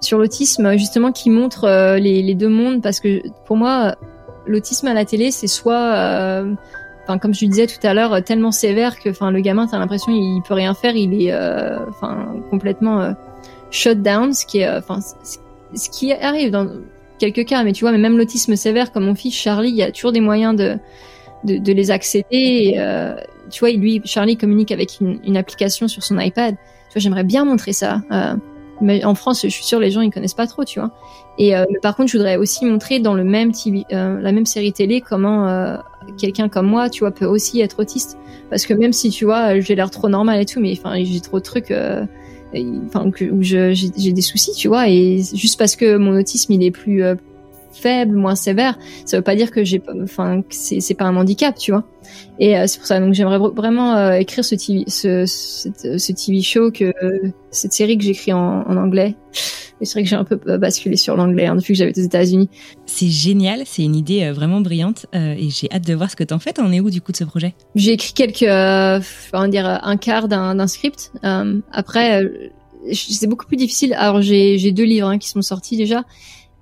[0.02, 3.96] sur l'autisme, justement, qui montre les, deux mondes, parce que pour moi,
[4.46, 6.44] l'autisme à la télé, c'est soit
[7.06, 10.12] enfin comme je disais tout à l'heure, tellement sévère que, enfin le gamin, t'as l'impression
[10.12, 11.34] il peut rien faire, il est,
[11.88, 13.14] enfin complètement
[13.70, 16.68] shut down, ce qui est, enfin ce qui arrive dans
[17.18, 19.82] quelques cas, mais tu vois, mais même l'autisme sévère, comme mon fils Charlie, il y
[19.82, 20.78] a toujours des moyens de,
[21.44, 22.74] de, de les accéder.
[22.78, 23.16] Euh,
[23.50, 26.54] tu vois, lui, Charlie communique avec une, une, application sur son iPad.
[26.54, 28.02] Tu vois, j'aimerais bien montrer ça.
[28.76, 30.90] Euh, mais en France, je suis sûre les gens ils connaissent pas trop, tu vois.
[31.38, 33.52] Et euh, par contre, je voudrais aussi montrer dans le même
[33.92, 35.76] euh, la même série télé comment euh,
[36.18, 38.16] quelqu'un comme moi, tu vois, peut aussi être autiste.
[38.48, 41.20] Parce que même si tu vois, j'ai l'air trop normal et tout, mais enfin, j'ai
[41.20, 41.72] trop de trucs
[42.86, 46.70] enfin où j'ai des soucis, tu vois, et juste parce que mon autisme il est
[46.70, 47.14] plus euh,
[47.76, 51.56] faible, moins sévère, ça veut pas dire que j'ai, enfin, c'est c'est pas un handicap,
[51.56, 51.84] tu vois.
[52.38, 56.40] Et euh, c'est pour ça donc j'aimerais vraiment euh, écrire ce TV, ce, ce, TV
[56.40, 56.92] show que
[57.50, 59.16] cette série que j'écris en, en anglais.
[59.78, 62.02] Mais c'est vrai que j'ai un peu basculé sur l'anglais hein, depuis que j'avais aux
[62.02, 62.48] États-Unis.
[62.86, 66.38] C'est génial, c'est une idée vraiment brillante et j'ai hâte de voir ce que t'en
[66.38, 66.54] fais.
[66.54, 67.54] T'en es où du coup de ce projet?
[67.74, 71.12] J'ai écrit quelques, on va dire un quart d'un script.
[71.22, 72.22] après,
[72.92, 73.94] c'est beaucoup plus difficile.
[73.94, 76.04] Alors j'ai deux livres hein, qui sont sortis déjà.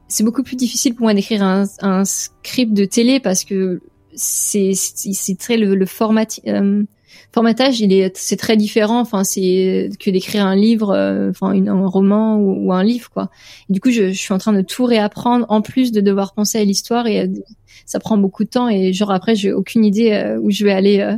[0.08, 3.80] C'est beaucoup plus difficile pour moi d'écrire un, un, script de télé parce que
[4.14, 6.84] c'est c'est très le, le format euh,
[7.32, 9.00] formatage il est c'est très différent.
[9.00, 13.30] Enfin c'est que d'écrire un livre euh, enfin un roman ou, un livre quoi.
[13.68, 16.58] Du coup je, je, suis en train de tout réapprendre en plus de devoir penser
[16.58, 17.28] à l'histoire et euh,
[17.86, 21.16] ça prend beaucoup de temps et genre après j'ai aucune idée où je vais aller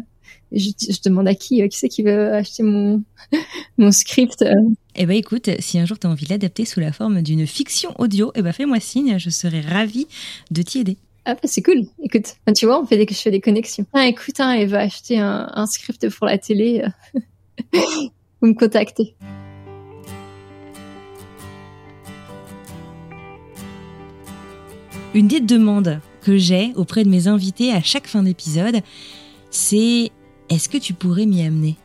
[0.53, 3.03] je, je, demande à qui qui c'est qui veut acheter mon
[3.78, 4.45] mon script
[4.97, 7.47] eh ben écoute, si un jour tu as envie de l'adapter sous la forme d'une
[7.47, 10.07] fiction audio, eh ben fais-moi signe, je serais ravie
[10.51, 10.97] de t'y aider.
[11.24, 11.82] Ah bah c'est cool.
[12.03, 13.84] Écoute, tu vois, on fait des, je fais des connexions.
[13.92, 16.84] Ah écoute, hein, elle va acheter un, script pour la télé.
[17.72, 19.16] Vous me contactez.
[25.14, 28.80] Une des demandes que j'ai auprès de mes invités à chaque fin d'épisode,
[29.51, 30.11] c'est
[30.49, 31.76] est-ce que tu pourrais m'y amener?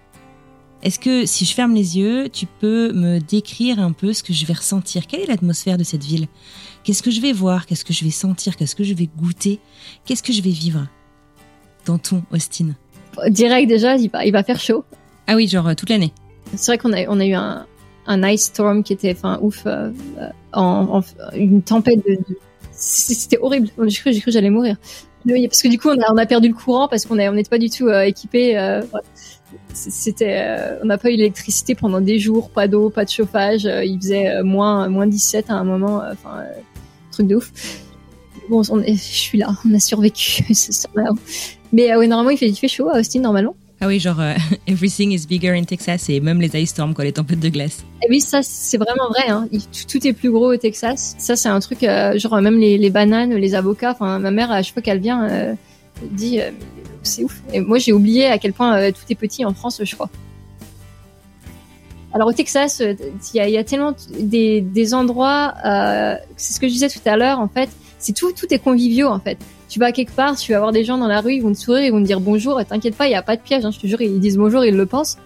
[0.84, 4.34] Est-ce que si je ferme les yeux, tu peux me décrire un peu ce que
[4.34, 5.06] je vais ressentir?
[5.06, 6.28] Quelle est l'atmosphère de cette ville?
[6.84, 7.68] Qu'est-ce que je vais voir?
[7.68, 8.56] Qu'est-ce que je vais sentir?
[8.56, 9.60] Qu'est-ce que je vais goûter?
[10.06, 10.88] Qu'est-ce que je vais vivre
[11.86, 12.70] dans ton Austin?
[13.28, 14.84] Direct déjà, il va, il va faire chaud.
[15.28, 16.14] Ah oui, genre euh, toute l'année.
[16.56, 17.68] C'est vrai qu'on a, on a eu un,
[18.08, 19.92] un ice storm qui était, enfin, ouf, euh,
[20.54, 21.02] en,
[21.36, 22.18] une tempête de,
[22.72, 23.70] c'était horrible.
[23.86, 24.78] J'ai cru, j'ai cru que j'allais mourir.
[25.28, 27.60] parce que du coup, on a, on a perdu le courant parce qu'on n'était pas
[27.60, 28.58] du tout euh, équipé
[29.74, 33.66] c'était euh, on n'a pas eu l'électricité pendant des jours pas d'eau pas de chauffage
[33.66, 36.44] euh, il faisait euh, moins moins 17 à un moment enfin
[37.12, 37.52] truc de ouf
[38.50, 40.44] bon on je suis là on a survécu
[41.74, 44.22] mais ouais normalement il fait, il fait chaud à Austin normalement ah oui, genre
[44.68, 47.84] everything is bigger in Texas et même les ice storms, quoi, les tempêtes de glace.
[48.04, 49.28] Et oui, ça c'est vraiment vrai.
[49.28, 49.48] Hein.
[49.90, 51.16] Tout, est plus gros au Texas.
[51.18, 53.90] Ça c'est un truc, genre même les, les, bananes, les avocats.
[53.90, 55.58] Enfin, ma mère à chaque fois qu'elle vient,
[56.10, 56.42] dit
[57.04, 57.42] c'est ouf.
[57.54, 60.10] Et moi, j'ai oublié à quel point euh, tout est petit en France, je crois.
[62.14, 62.94] Alors au Texas, euh,
[63.34, 65.54] il y, a, tellement des, endroits.
[65.66, 67.40] Euh, c'est ce que je disais tout à l'heure.
[67.40, 69.38] En fait, c'est tout, tout est conviviaux en fait.
[69.70, 71.58] Tu vas quelque part, tu vas voir des gens dans la rue, ils vont te
[71.58, 72.60] sourire, ils vont te dire bonjour.
[72.60, 73.64] Et t'inquiète pas, il y a pas de piège.
[73.64, 75.18] Hein, je te jure, ils disent bonjour, ils le pensent.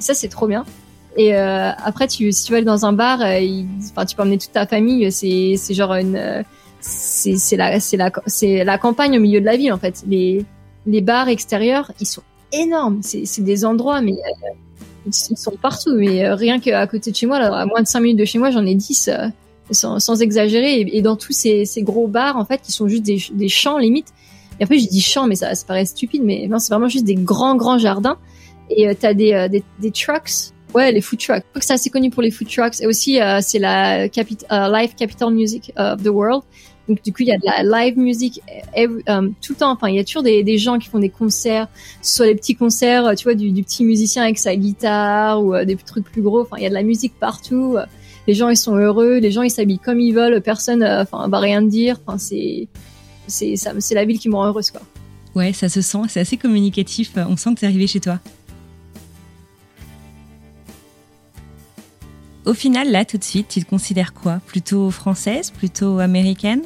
[0.00, 0.64] ça, c'est trop bien.
[1.16, 4.66] Et après, si tu vas aller dans un bar, enfin, tu peux emmener toute ta
[4.66, 5.12] famille.
[5.12, 6.44] C'est genre une,
[6.86, 10.02] c'est, la, c'est la, c'est la campagne au milieu de la ville en fait.
[10.06, 10.44] Les,
[10.86, 12.22] les bars extérieurs, ils sont
[12.52, 13.00] énormes.
[13.02, 14.50] C'est des endroits, mais euh,
[15.06, 15.94] ils sont partout.
[15.94, 18.38] Mais euh, rien qu'à côté de chez moi, à moins de 5 minutes de chez
[18.38, 19.28] moi, j'en ai 10, euh,
[19.72, 20.80] sans, exagérer.
[20.80, 23.78] Et, dans tous ces, ces, gros bars, en fait, qui sont juste des, des champs
[23.78, 24.08] limite.
[24.60, 27.04] Et après, je dis champs, mais ça, ça paraît stupide, mais non, c'est vraiment juste
[27.04, 28.18] des grands, grands jardins.
[28.70, 30.52] Et tu t'as des, des, des, trucks.
[30.74, 31.42] Ouais, les food trucks.
[31.44, 32.80] Je crois que c'est assez connu pour les food trucks.
[32.80, 36.42] Et aussi, c'est la Life Capital Music of the World.
[36.88, 38.42] Donc du coup, il y a de la live music
[39.06, 39.72] um, tout le temps.
[39.72, 41.68] Enfin, il y a toujours des, des, gens qui font des concerts,
[42.02, 45.64] soit des petits concerts, tu vois, du, du petit musicien avec sa guitare ou euh,
[45.64, 46.42] des trucs plus gros.
[46.42, 47.76] Enfin, il y a de la musique partout.
[48.26, 49.18] Les gens, ils sont heureux.
[49.18, 50.40] Les gens, ils s'habillent comme ils veulent.
[50.40, 51.98] Personne, euh, va rien dire.
[52.06, 52.68] Enfin, c'est
[53.26, 54.82] c'est c'est la ville qui me rend heureuse, quoi.
[55.34, 55.98] Ouais, ça se sent.
[56.08, 57.12] C'est assez communicatif.
[57.16, 58.20] On sent que c'est arrivé chez toi.
[62.46, 64.40] Au final, là, tout de suite, tu te considères quoi?
[64.46, 65.50] Plutôt française?
[65.50, 66.62] Plutôt américaine?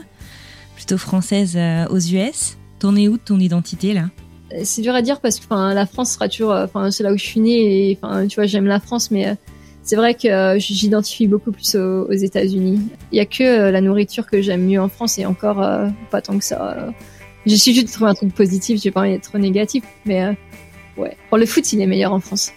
[0.75, 4.11] Plutôt française euh, aux US T'en es où de ton identité, là?
[4.53, 6.51] Euh, C'est dur à dire parce que la France sera toujours...
[6.53, 7.99] Euh, c'est là où je suis née et
[8.29, 9.37] tu vois, j'aime la France, mais
[9.83, 12.81] c'est vrai que j'identifie beaucoup plus aux, États-Unis.
[13.13, 15.65] Il y a que la nourriture que j'aime mieux en France et encore
[16.11, 16.93] pas tant que ça.
[17.47, 20.37] J'essaie juste de trouver un truc positif, j'ai pas envie d'être négatif, mais
[20.97, 21.17] ouais.
[21.31, 22.53] Pour le foot, il est meilleur en France.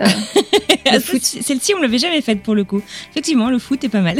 [0.00, 0.06] Euh,
[1.00, 2.82] Celle-ci, on l'avait jamais faite pour le coup.
[3.10, 4.18] Effectivement, le foot est pas mal.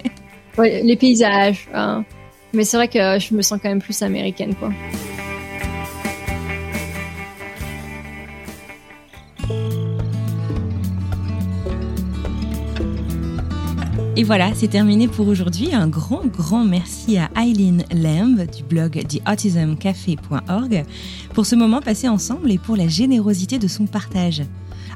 [0.58, 1.68] ouais, les paysages.
[1.74, 2.04] Hein.
[2.52, 4.70] Mais c'est vrai que je me sens quand même plus américaine, quoi.
[14.18, 15.72] Et voilà, c'est terminé pour aujourd'hui.
[15.72, 20.84] Un grand, grand merci à Eileen Lamb du blog theautismcafé.org
[21.34, 24.42] pour ce moment passé ensemble et pour la générosité de son partage.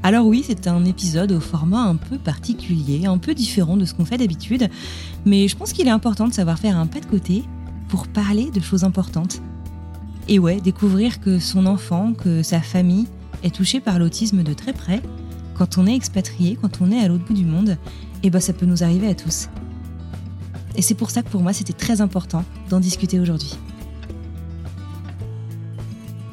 [0.05, 3.95] Alors oui, c'est un épisode au format un peu particulier, un peu différent de ce
[3.95, 4.69] qu'on fait d'habitude,
[5.25, 7.45] mais je pense qu'il est important de savoir faire un pas de côté
[7.89, 9.41] pour parler de choses importantes.
[10.27, 13.07] Et ouais, découvrir que son enfant, que sa famille
[13.45, 15.01] est touchée par l'autisme de très près,
[15.55, 17.77] quand on est expatrié, quand on est à l'autre bout du monde,
[18.25, 19.49] eh ben ça peut nous arriver à tous.
[20.75, 23.57] Et c'est pour ça que pour moi c'était très important d'en discuter aujourd'hui.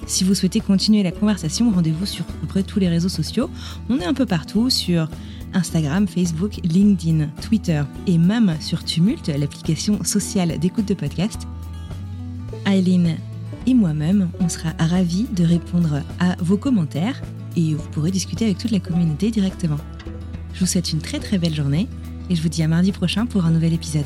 [0.09, 3.47] Si vous souhaitez continuer la conversation, rendez-vous sur à peu près tous les réseaux sociaux.
[3.89, 5.07] On est un peu partout sur
[5.53, 11.47] Instagram, Facebook, LinkedIn, Twitter et même sur Tumult, l'application sociale d'écoute de podcast.
[12.65, 13.17] Aileen
[13.67, 17.21] et moi-même, on sera ravis de répondre à vos commentaires
[17.55, 19.77] et vous pourrez discuter avec toute la communauté directement.
[20.55, 21.87] Je vous souhaite une très très belle journée
[22.31, 24.05] et je vous dis à mardi prochain pour un nouvel épisode.